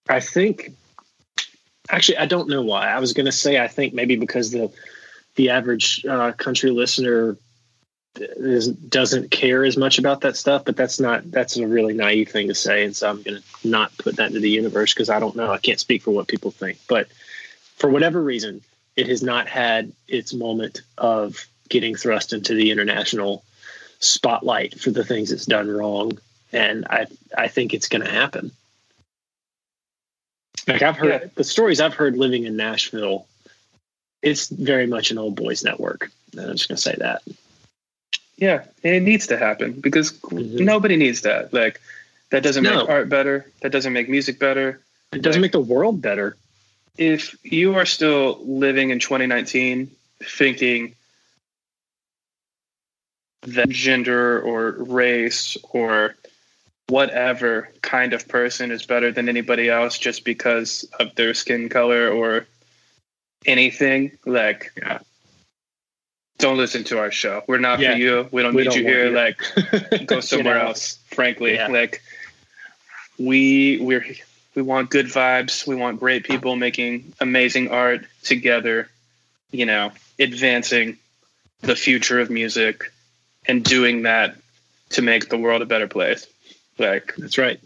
I 0.10 0.20
think 0.20 0.72
actually 1.90 2.18
i 2.18 2.26
don't 2.26 2.50
know 2.50 2.62
why. 2.62 2.90
I 2.90 3.00
was 3.00 3.14
going 3.14 3.26
to 3.26 3.32
say 3.32 3.60
i 3.60 3.68
think 3.68 3.94
maybe 3.94 4.16
because 4.16 4.52
the 4.52 4.72
the 5.36 5.50
average 5.50 6.06
uh, 6.06 6.32
country 6.34 6.72
listener 6.72 7.38
is, 8.18 8.70
doesn't 8.70 9.32
care 9.32 9.66
as 9.66 9.76
much 9.76 10.00
about 10.00 10.22
that 10.22 10.38
stuff, 10.38 10.64
but 10.66 10.78
that's 10.78 11.00
not 11.00 11.30
that's 11.32 11.58
a 11.58 11.68
really 11.68 11.94
naive 11.94 12.30
thing 12.30 12.48
to 12.48 12.56
say, 12.56 12.86
and 12.86 12.96
so 12.96 13.10
I'm 13.10 13.22
going 13.22 13.42
to 13.42 13.68
not 13.68 13.98
put 13.98 14.16
that 14.18 14.28
into 14.28 14.40
the 14.40 14.50
universe 14.50 14.94
because 14.94 15.10
I 15.10 15.20
don't 15.20 15.36
know. 15.36 15.52
I 15.52 15.58
can't 15.58 15.80
speak 15.80 16.04
for 16.04 16.12
what 16.12 16.28
people 16.28 16.52
think, 16.52 16.80
but 16.88 17.08
for 17.78 17.90
whatever 17.90 18.22
reason, 18.22 18.62
it 18.96 19.08
has 19.08 19.22
not 19.22 19.48
had 19.48 19.92
its 20.08 20.34
moment 20.34 20.82
of 20.98 21.46
getting 21.70 21.96
thrust 21.96 22.34
into 22.34 22.54
the 22.54 22.72
international 22.72 23.44
spotlight 24.00 24.80
for 24.80 24.92
the 24.92 25.04
things 25.04 25.32
it's 25.32 25.46
done 25.46 25.70
wrong. 25.70 26.18
And 26.54 26.86
I 26.90 27.08
I 27.38 27.48
think 27.48 27.74
it's 27.74 27.88
going 27.90 28.04
to 28.04 28.12
happen. 28.12 28.52
Like 30.68 30.82
I've 30.82 30.98
heard 30.98 31.22
Yeah. 31.22 31.30
the 31.36 31.44
stories 31.44 31.80
I've 31.82 31.94
heard 31.94 32.18
living 32.18 32.46
in 32.46 32.56
Nashville, 32.56 33.28
it's 34.22 34.48
very 34.48 34.88
much 34.88 35.12
an 35.12 35.18
old 35.18 35.36
boys 35.36 35.64
network. 35.64 36.12
And 36.32 36.42
I'm 36.42 36.58
just 36.58 36.68
going 36.68 36.78
to 36.78 36.82
say 36.82 36.96
that. 37.00 37.22
Yeah, 38.38 38.66
it 38.84 39.02
needs 39.04 39.28
to 39.28 39.38
happen 39.38 39.74
because 39.74 40.12
Mhm. 40.14 40.62
nobody 40.62 40.98
needs 40.98 41.22
that. 41.22 41.54
Like 41.54 41.80
that 42.32 42.44
doesn't 42.44 42.64
No. 42.64 42.82
make 42.82 42.90
art 42.90 43.10
better. 43.10 43.46
That 43.62 43.72
doesn't 43.72 43.94
make 43.94 44.10
music 44.10 44.40
better. 44.40 44.82
It 45.14 45.22
doesn't 45.22 45.42
make 45.42 45.52
the 45.54 45.60
world 45.60 46.02
better. 46.02 46.36
If 46.98 47.36
you 47.44 47.76
are 47.76 47.86
still 47.86 48.40
living 48.46 48.90
in 48.90 49.00
2019 49.00 49.92
thinking 50.24 50.96
that 53.44 53.70
gender 53.70 54.42
or 54.42 54.72
race 54.72 55.58
or 55.72 56.16
whatever 56.88 57.70
kind 57.82 58.14
of 58.14 58.28
person 58.28 58.72
is 58.72 58.86
better 58.86 59.12
than 59.12 59.28
anybody 59.30 59.70
else 59.70 59.98
just 59.98 60.24
because 60.24 60.84
of 61.00 61.14
their 61.16 61.34
skin 61.34 61.68
color 61.70 62.10
or 62.10 62.48
anything, 63.46 64.12
like 64.26 64.72
Yeah. 64.78 65.00
don't 66.38 66.58
listen 66.58 66.84
to 66.86 67.00
our 67.00 67.12
show. 67.12 67.44
We're 67.48 67.58
not 67.60 67.80
Yeah. 67.80 67.94
for 67.94 67.98
you. 67.98 68.30
We 68.32 68.42
don't 68.42 68.54
We 68.56 68.64
need 68.64 68.70
don't 68.70 68.78
you 68.80 68.84
here. 68.84 69.06
you. 69.08 69.12
Like 69.12 69.38
go 70.06 70.20
somewhere 70.22 70.56
You 70.56 70.62
know? 70.62 70.68
else 70.70 70.98
frankly 71.12 71.56
Yeah. 71.56 71.68
like 71.68 72.02
we 73.20 73.78
we're 73.82 74.06
we 74.56 74.62
want 74.62 74.90
good 74.90 75.08
vibes. 75.08 75.68
We 75.68 75.76
want 75.76 76.00
great 76.00 76.24
people 76.24 76.56
making 76.56 77.14
amazing 77.20 77.70
art 77.70 78.06
together 78.24 78.90
you 79.56 79.66
know 79.66 79.92
advancing 80.20 80.98
the 81.62 81.76
future 81.76 82.20
of 82.20 82.30
music 82.30 82.92
and 83.48 83.64
doing 83.64 84.04
that 84.04 84.36
to 84.90 85.02
make 85.02 85.30
the 85.30 85.38
world 85.38 85.62
a 85.62 85.66
better 85.66 85.88
place. 85.88 86.28
Like 86.78 87.16
That's 87.18 87.38
right. 87.38 87.60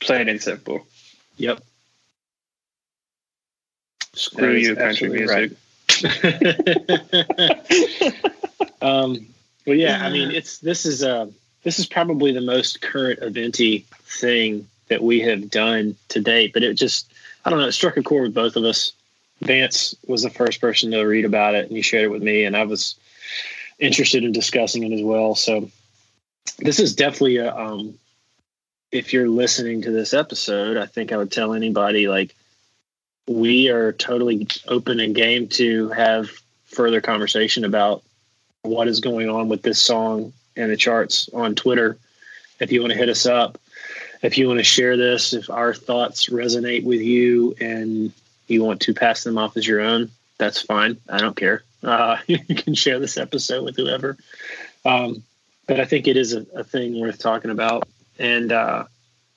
plain 0.00 0.28
and 0.28 0.42
simple. 0.42 0.86
Yep. 1.38 1.62
screw 4.14 4.54
you 4.54 4.76
country 4.76 5.08
music. 5.08 5.52
um, 8.82 9.26
well, 9.66 9.76
yeah, 9.76 10.04
I 10.04 10.10
mean, 10.10 10.30
it's 10.30 10.58
this 10.58 10.86
is 10.86 11.02
uh 11.02 11.26
this 11.62 11.78
is 11.78 11.86
probably 11.86 12.32
the 12.32 12.40
most 12.40 12.80
current 12.80 13.20
eventy 13.22 13.86
thing 14.04 14.68
that 14.88 15.02
we 15.02 15.20
have 15.20 15.50
done 15.50 15.96
to 16.08 16.20
date. 16.20 16.52
But 16.52 16.62
it 16.62 16.74
just, 16.74 17.12
I 17.44 17.50
don't 17.50 17.58
know, 17.58 17.66
it 17.66 17.72
struck 17.72 17.96
a 17.96 18.02
chord 18.02 18.24
with 18.24 18.34
both 18.34 18.56
of 18.56 18.64
us. 18.64 18.92
Vance 19.42 19.94
was 20.06 20.22
the 20.22 20.30
first 20.30 20.60
person 20.60 20.90
to 20.92 21.02
read 21.02 21.24
about 21.24 21.54
it, 21.54 21.66
and 21.66 21.76
he 21.76 21.82
shared 21.82 22.04
it 22.04 22.10
with 22.10 22.22
me, 22.22 22.44
and 22.44 22.56
I 22.56 22.64
was 22.64 22.96
interested 23.78 24.24
in 24.24 24.32
discussing 24.32 24.82
it 24.82 24.94
as 24.94 25.02
well. 25.02 25.34
So 25.34 25.70
this 26.58 26.80
is 26.80 26.94
definitely 26.94 27.38
a. 27.38 27.54
Um, 27.54 27.98
if 28.92 29.12
you're 29.12 29.28
listening 29.28 29.82
to 29.82 29.90
this 29.90 30.14
episode, 30.14 30.76
I 30.76 30.86
think 30.86 31.12
I 31.12 31.16
would 31.16 31.32
tell 31.32 31.52
anybody 31.52 32.08
like 32.08 32.34
we 33.26 33.68
are 33.68 33.92
totally 33.92 34.46
open 34.68 35.00
and 35.00 35.14
game 35.14 35.48
to 35.48 35.88
have 35.90 36.30
further 36.66 37.00
conversation 37.00 37.64
about 37.64 38.02
what 38.62 38.88
is 38.88 39.00
going 39.00 39.28
on 39.28 39.48
with 39.48 39.62
this 39.62 39.80
song 39.80 40.32
and 40.56 40.70
the 40.70 40.76
charts 40.76 41.28
on 41.34 41.54
Twitter. 41.54 41.98
If 42.60 42.72
you 42.72 42.80
want 42.80 42.92
to 42.92 42.98
hit 42.98 43.08
us 43.08 43.26
up, 43.26 43.58
if 44.22 44.38
you 44.38 44.46
want 44.48 44.58
to 44.58 44.64
share 44.64 44.96
this, 44.96 45.32
if 45.32 45.50
our 45.50 45.74
thoughts 45.74 46.28
resonate 46.28 46.84
with 46.84 47.00
you 47.00 47.54
and 47.60 48.12
you 48.48 48.62
want 48.62 48.80
to 48.82 48.94
pass 48.94 49.24
them 49.24 49.38
off 49.38 49.56
as 49.56 49.66
your 49.66 49.80
own, 49.80 50.10
that's 50.38 50.60
fine. 50.60 50.98
I 51.08 51.18
don't 51.18 51.36
care. 51.36 51.62
Uh, 51.82 52.18
you 52.26 52.38
can 52.38 52.74
share 52.74 52.98
this 52.98 53.16
episode 53.16 53.64
with 53.64 53.76
whoever. 53.76 54.16
Um, 54.84 55.22
but 55.66 55.80
I 55.80 55.84
think 55.84 56.06
it 56.06 56.16
is 56.16 56.32
a, 56.32 56.46
a 56.54 56.64
thing 56.64 57.00
worth 57.00 57.18
talking 57.18 57.50
about. 57.50 57.88
And 58.18 58.52
uh, 58.52 58.84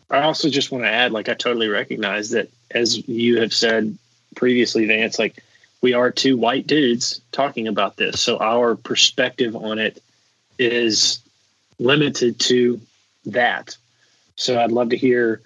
I 0.09 0.21
also 0.21 0.49
just 0.49 0.71
want 0.71 0.83
to 0.83 0.89
add, 0.89 1.11
like, 1.11 1.29
I 1.29 1.33
totally 1.33 1.67
recognize 1.67 2.31
that, 2.31 2.49
as 2.71 3.07
you 3.07 3.41
have 3.41 3.53
said 3.53 3.97
previously, 4.35 4.85
Vance, 4.85 5.17
like, 5.19 5.43
we 5.81 5.93
are 5.93 6.11
two 6.11 6.37
white 6.37 6.67
dudes 6.67 7.21
talking 7.31 7.67
about 7.67 7.97
this. 7.97 8.21
So 8.21 8.37
our 8.37 8.75
perspective 8.75 9.55
on 9.55 9.79
it 9.79 10.01
is 10.57 11.19
limited 11.79 12.39
to 12.41 12.81
that. 13.27 13.77
So 14.39 14.59
I'd 14.59 14.71
love 14.71 14.89
to 14.89 14.97
hear 14.97 15.41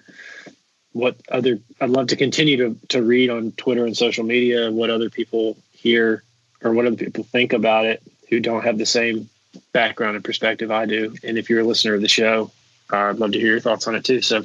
what 0.92 1.16
other 1.28 1.58
I'd 1.80 1.90
love 1.90 2.06
to 2.08 2.16
continue 2.16 2.56
to 2.58 2.78
to 2.90 3.02
read 3.02 3.28
on 3.28 3.52
Twitter 3.52 3.84
and 3.84 3.96
social 3.96 4.24
media 4.24 4.70
what 4.70 4.90
other 4.90 5.10
people 5.10 5.56
hear 5.72 6.22
or 6.62 6.72
what 6.72 6.86
other 6.86 6.96
people 6.96 7.24
think 7.24 7.52
about 7.52 7.84
it 7.84 8.02
who 8.30 8.40
don't 8.40 8.62
have 8.62 8.78
the 8.78 8.86
same 8.86 9.28
background 9.72 10.16
and 10.16 10.24
perspective 10.24 10.70
I 10.70 10.86
do. 10.86 11.14
And 11.24 11.36
if 11.36 11.50
you're 11.50 11.60
a 11.60 11.64
listener 11.64 11.94
of 11.94 12.00
the 12.00 12.08
show, 12.08 12.50
uh, 12.92 12.96
I'd 12.96 13.18
love 13.18 13.32
to 13.32 13.38
hear 13.38 13.50
your 13.50 13.60
thoughts 13.60 13.86
on 13.88 13.96
it 13.96 14.04
too. 14.04 14.22
So 14.22 14.44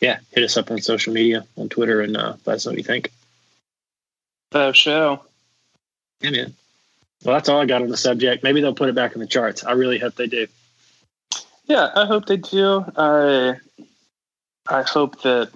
yeah, 0.00 0.18
hit 0.30 0.44
us 0.44 0.56
up 0.56 0.70
on 0.70 0.80
social 0.80 1.12
media 1.12 1.44
on 1.56 1.68
Twitter 1.68 2.00
and 2.00 2.16
uh, 2.16 2.34
let 2.46 2.54
us 2.56 2.66
know 2.66 2.72
what 2.72 2.78
you 2.78 2.84
think. 2.84 3.10
the 4.52 4.72
show 4.72 5.22
Yeah, 6.20 6.30
man. 6.30 6.54
Well, 7.24 7.34
that's 7.34 7.48
all 7.48 7.60
I 7.60 7.66
got 7.66 7.82
on 7.82 7.88
the 7.88 7.96
subject. 7.96 8.44
Maybe 8.44 8.60
they'll 8.60 8.74
put 8.74 8.88
it 8.88 8.94
back 8.94 9.14
in 9.14 9.20
the 9.20 9.26
charts. 9.26 9.64
I 9.64 9.72
really 9.72 9.98
hope 9.98 10.14
they 10.14 10.26
do. 10.26 10.46
Yeah, 11.66 11.90
I 11.94 12.06
hope 12.06 12.26
they 12.26 12.36
do. 12.36 12.84
I 12.96 13.56
I 14.68 14.82
hope 14.82 15.22
that 15.22 15.50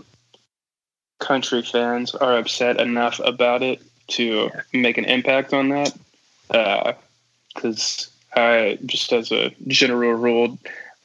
country 1.18 1.62
fans 1.62 2.14
are 2.14 2.36
upset 2.38 2.78
enough 2.80 3.20
about 3.20 3.62
it 3.62 3.82
to 4.08 4.50
make 4.72 4.98
an 4.98 5.04
impact 5.04 5.52
on 5.52 5.68
that. 5.70 5.96
Because 7.54 8.10
I 8.34 8.78
just 8.86 9.12
as 9.12 9.32
a 9.32 9.50
general 9.66 10.12
rule, 10.12 10.58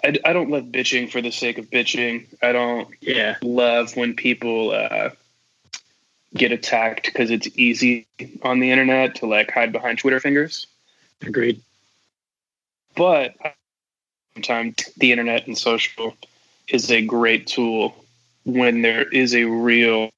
I, 0.04 0.16
I 0.26 0.34
don't 0.34 0.50
love 0.50 0.66
bitching 0.66 1.10
for 1.12 1.22
the 1.22 1.32
sake 1.32 1.58
of 1.58 1.70
bitching. 1.70 2.26
I 2.44 2.52
don't 2.52 2.88
Yeah. 3.02 3.38
love 3.42 3.96
when 3.96 4.16
people 4.16 4.72
uh, 4.72 5.10
get 6.36 6.52
attacked 6.52 7.06
because 7.06 7.32
it's 7.32 7.48
easy 7.56 8.06
on 8.44 8.60
the 8.60 8.72
internet 8.72 9.16
to 9.16 9.26
like 9.26 9.50
hide 9.52 9.72
behind 9.72 9.98
Twitter 10.00 10.20
fingers. 10.20 10.68
Agreed. 11.26 11.62
but 12.96 13.36
sometimes 14.34 14.76
the 14.98 15.12
internet 15.12 15.48
and 15.48 15.58
social 15.58 16.16
is 16.68 16.92
a 16.92 17.02
great 17.02 17.48
tool 17.48 17.96
when 18.46 18.82
there 18.82 19.08
is 19.08 19.36
a 19.36 19.44
real 19.46 20.10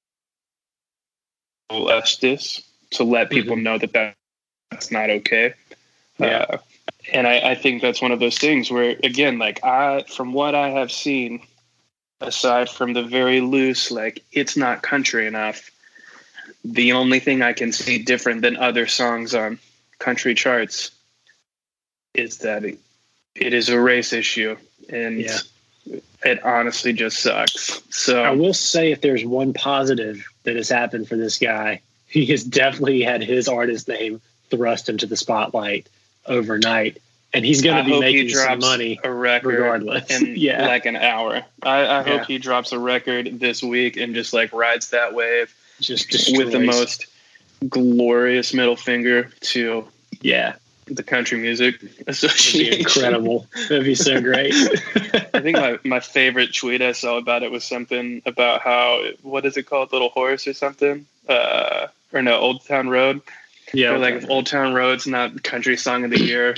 justice 1.72 2.62
to 2.92 3.04
let 3.04 3.30
people 3.30 3.56
know 3.56 3.78
that, 3.78 3.94
that 3.94 4.16
that's 4.72 4.92
not 4.92 5.10
okay. 5.10 5.54
Yeah. 6.20 6.46
Uh, 6.50 6.58
and 7.12 7.28
I, 7.28 7.52
I 7.52 7.56
think 7.56 7.82
that's 7.82 8.02
one 8.02 8.12
of 8.12 8.20
those 8.20 8.38
things 8.38 8.72
where, 8.72 8.96
again, 9.04 9.38
like 9.40 9.64
I, 9.64 10.04
from 10.04 10.34
what 10.34 10.56
I 10.56 10.70
have 10.70 10.92
seen, 10.92 11.42
aside 12.22 12.70
from 12.70 12.94
the 12.94 13.04
very 13.04 13.42
loose, 13.42 13.92
like 13.92 14.24
it's 14.32 14.56
not 14.56 14.82
country 14.84 15.28
enough, 15.28 15.70
the 16.64 16.94
only 16.94 17.20
thing 17.20 17.42
I 17.42 17.54
can 17.54 17.72
see 17.72 17.98
different 17.98 18.42
than 18.42 18.56
other 18.56 18.88
songs 18.88 19.36
on 19.36 19.60
country 20.00 20.34
charts 20.34 20.92
is 22.14 22.40
that 22.40 22.64
it, 22.64 22.80
it 23.36 23.54
is 23.54 23.70
a 23.70 23.80
race 23.80 24.14
issue 24.14 24.56
and 24.90 25.20
Yeah. 25.22 25.38
it 26.24 26.44
honestly 26.44 26.94
just 26.94 27.20
sucks. 27.20 27.82
So 27.90 28.24
I 28.24 28.32
will 28.32 28.54
say 28.54 28.92
if 28.92 29.02
there's 29.02 29.26
one 29.26 29.54
positive 29.54 30.24
that 30.44 30.56
has 30.56 30.70
happened 30.70 31.08
for 31.08 31.16
this 31.16 31.38
guy, 31.40 31.82
he 32.08 32.26
has 32.28 32.44
definitely 32.44 33.02
had 33.02 33.24
his 33.24 33.48
artist 33.48 33.88
name 33.88 34.22
thrust 34.50 34.90
into 34.90 35.06
the 35.06 35.18
spotlight 35.18 35.88
overnight. 36.28 37.00
And 37.36 37.44
he's 37.44 37.64
going 37.64 37.84
to 37.84 37.90
be 37.90 38.00
making 38.00 38.30
some 38.30 38.60
money 38.60 39.00
a 39.04 39.12
record 39.12 39.56
regardless. 39.56 40.22
in 40.22 40.36
yeah. 40.38 40.68
like 40.68 40.86
an 40.86 40.96
hour. 40.96 41.42
I, 41.64 41.88
I 41.88 42.04
hope 42.04 42.26
he 42.28 42.38
drops 42.38 42.72
a 42.72 42.78
record 42.78 43.40
this 43.40 43.64
week 43.64 43.98
and 43.98 44.14
just 44.14 44.34
like 44.34 44.54
rides 44.54 44.92
that 44.92 45.16
wave 45.16 45.52
just 45.80 46.38
with 46.38 46.52
the 46.52 46.60
most 46.60 47.08
glorious 47.68 48.54
middle 48.54 48.76
finger 48.76 49.32
to 49.42 49.88
Yeah. 50.22 50.54
The 50.88 51.04
Country 51.04 51.38
Music 51.40 51.76
Association. 52.08 52.80
incredible. 52.80 53.48
That'd 53.70 53.84
be 53.86 53.96
so 53.96 54.22
great. 54.30 54.54
I 55.34 55.40
think 55.42 55.58
my, 55.58 55.80
my 55.84 56.00
favorite 56.00 56.54
tweet 56.54 56.82
I 56.82 56.92
saw 56.92 57.18
about 57.18 57.44
it 57.44 57.52
was 57.52 57.64
something 57.64 58.22
about 58.26 58.62
how 58.62 59.04
what 59.22 59.46
is 59.46 59.58
it 59.58 59.64
called, 59.64 59.92
Little 59.92 60.10
Horse 60.10 60.48
or 60.48 60.54
something, 60.54 61.06
uh, 61.30 61.88
or 62.12 62.22
no, 62.22 62.38
Old 62.40 62.66
Town 62.66 62.90
Road. 62.90 63.22
yeah. 63.74 63.92
Or 63.92 63.98
like 63.98 64.16
if 64.16 64.30
Old 64.30 64.46
Town 64.48 64.74
Road's 64.74 65.08
not 65.08 65.42
country 65.44 65.78
song 65.78 66.04
of 66.04 66.12
the 66.12 66.20
year. 66.22 66.56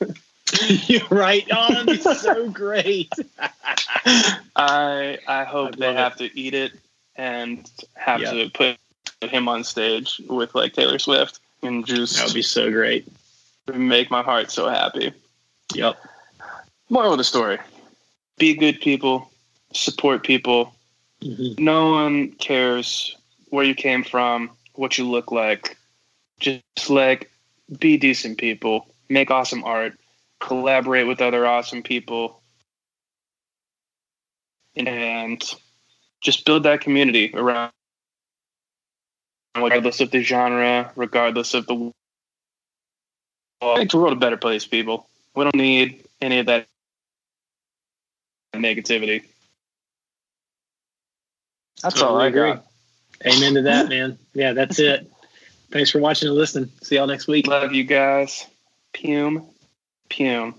You're 0.86 1.06
right. 1.10 1.44
Oh, 1.50 1.70
that'd 1.74 1.86
be 1.86 1.96
so 2.14 2.48
great. 2.50 3.10
I 4.56 5.18
I 5.26 5.44
hope 5.44 5.68
I'd 5.74 5.78
they 5.78 5.92
have 5.94 6.16
to 6.16 6.38
eat 6.38 6.54
it 6.54 6.72
and 7.16 7.68
have 7.94 8.20
Yeah. 8.20 8.32
to 8.32 8.50
put 8.50 8.76
him 9.28 9.48
on 9.48 9.64
stage 9.64 10.20
with 10.28 10.54
like 10.54 10.72
Taylor 10.74 10.98
Swift 10.98 11.40
and 11.62 11.84
just 11.86 12.16
That 12.16 12.26
would 12.26 12.34
be 12.34 12.42
so 12.42 12.70
great. 12.70 13.06
Make 13.74 14.10
my 14.10 14.22
heart 14.22 14.50
so 14.50 14.68
happy. 14.68 15.12
Yep. 15.74 15.96
Moral 16.88 17.12
of 17.12 17.18
the 17.18 17.24
story: 17.24 17.58
Be 18.38 18.54
good 18.54 18.80
people, 18.80 19.30
support 19.72 20.22
people. 20.22 20.74
Mhm. 21.22 21.58
No 21.58 21.90
one 21.90 22.32
cares 22.32 23.16
where 23.48 23.64
you 23.64 23.74
came 23.74 24.04
from, 24.04 24.50
what 24.74 24.98
you 24.98 25.08
look 25.08 25.32
like. 25.32 25.76
Just 26.38 26.90
like 26.90 27.30
be 27.78 27.96
decent 27.96 28.38
people 28.38 28.86
make 29.08 29.30
awesome 29.30 29.64
art, 29.64 29.98
collaborate 30.40 31.06
with 31.06 31.20
other 31.20 31.46
awesome 31.46 31.82
people, 31.82 32.42
and 34.74 35.42
just 36.20 36.44
build 36.44 36.64
that 36.64 36.80
community 36.80 37.30
around 37.34 37.70
regardless 39.56 40.00
of 40.00 40.10
the 40.10 40.22
genre, 40.22 40.92
regardless 40.96 41.54
of 41.54 41.66
the 41.66 41.92
make 43.62 43.90
the 43.90 43.98
world 43.98 44.12
a 44.12 44.16
better 44.16 44.36
place, 44.36 44.66
people. 44.66 45.08
We 45.34 45.44
don't 45.44 45.54
need 45.54 46.04
any 46.20 46.38
of 46.38 46.46
that 46.46 46.66
negativity. 48.54 49.24
That's 51.82 52.00
all 52.00 52.18
I 52.18 52.30
Totally 52.30 52.50
agree. 52.50 52.62
Amen 53.26 53.54
to 53.54 53.62
that, 53.62 53.88
man. 53.88 54.18
Yeah, 54.34 54.52
that's 54.52 54.78
it. 54.78 55.10
Thanks 55.70 55.90
for 55.90 55.98
watching 55.98 56.28
and 56.28 56.36
listening. 56.36 56.70
See 56.82 56.96
y'all 56.96 57.06
next 57.06 57.26
week. 57.26 57.46
Love 57.46 57.72
you 57.72 57.84
guys. 57.84 58.46
Pume. 58.92 59.44
Pume. 60.08 60.54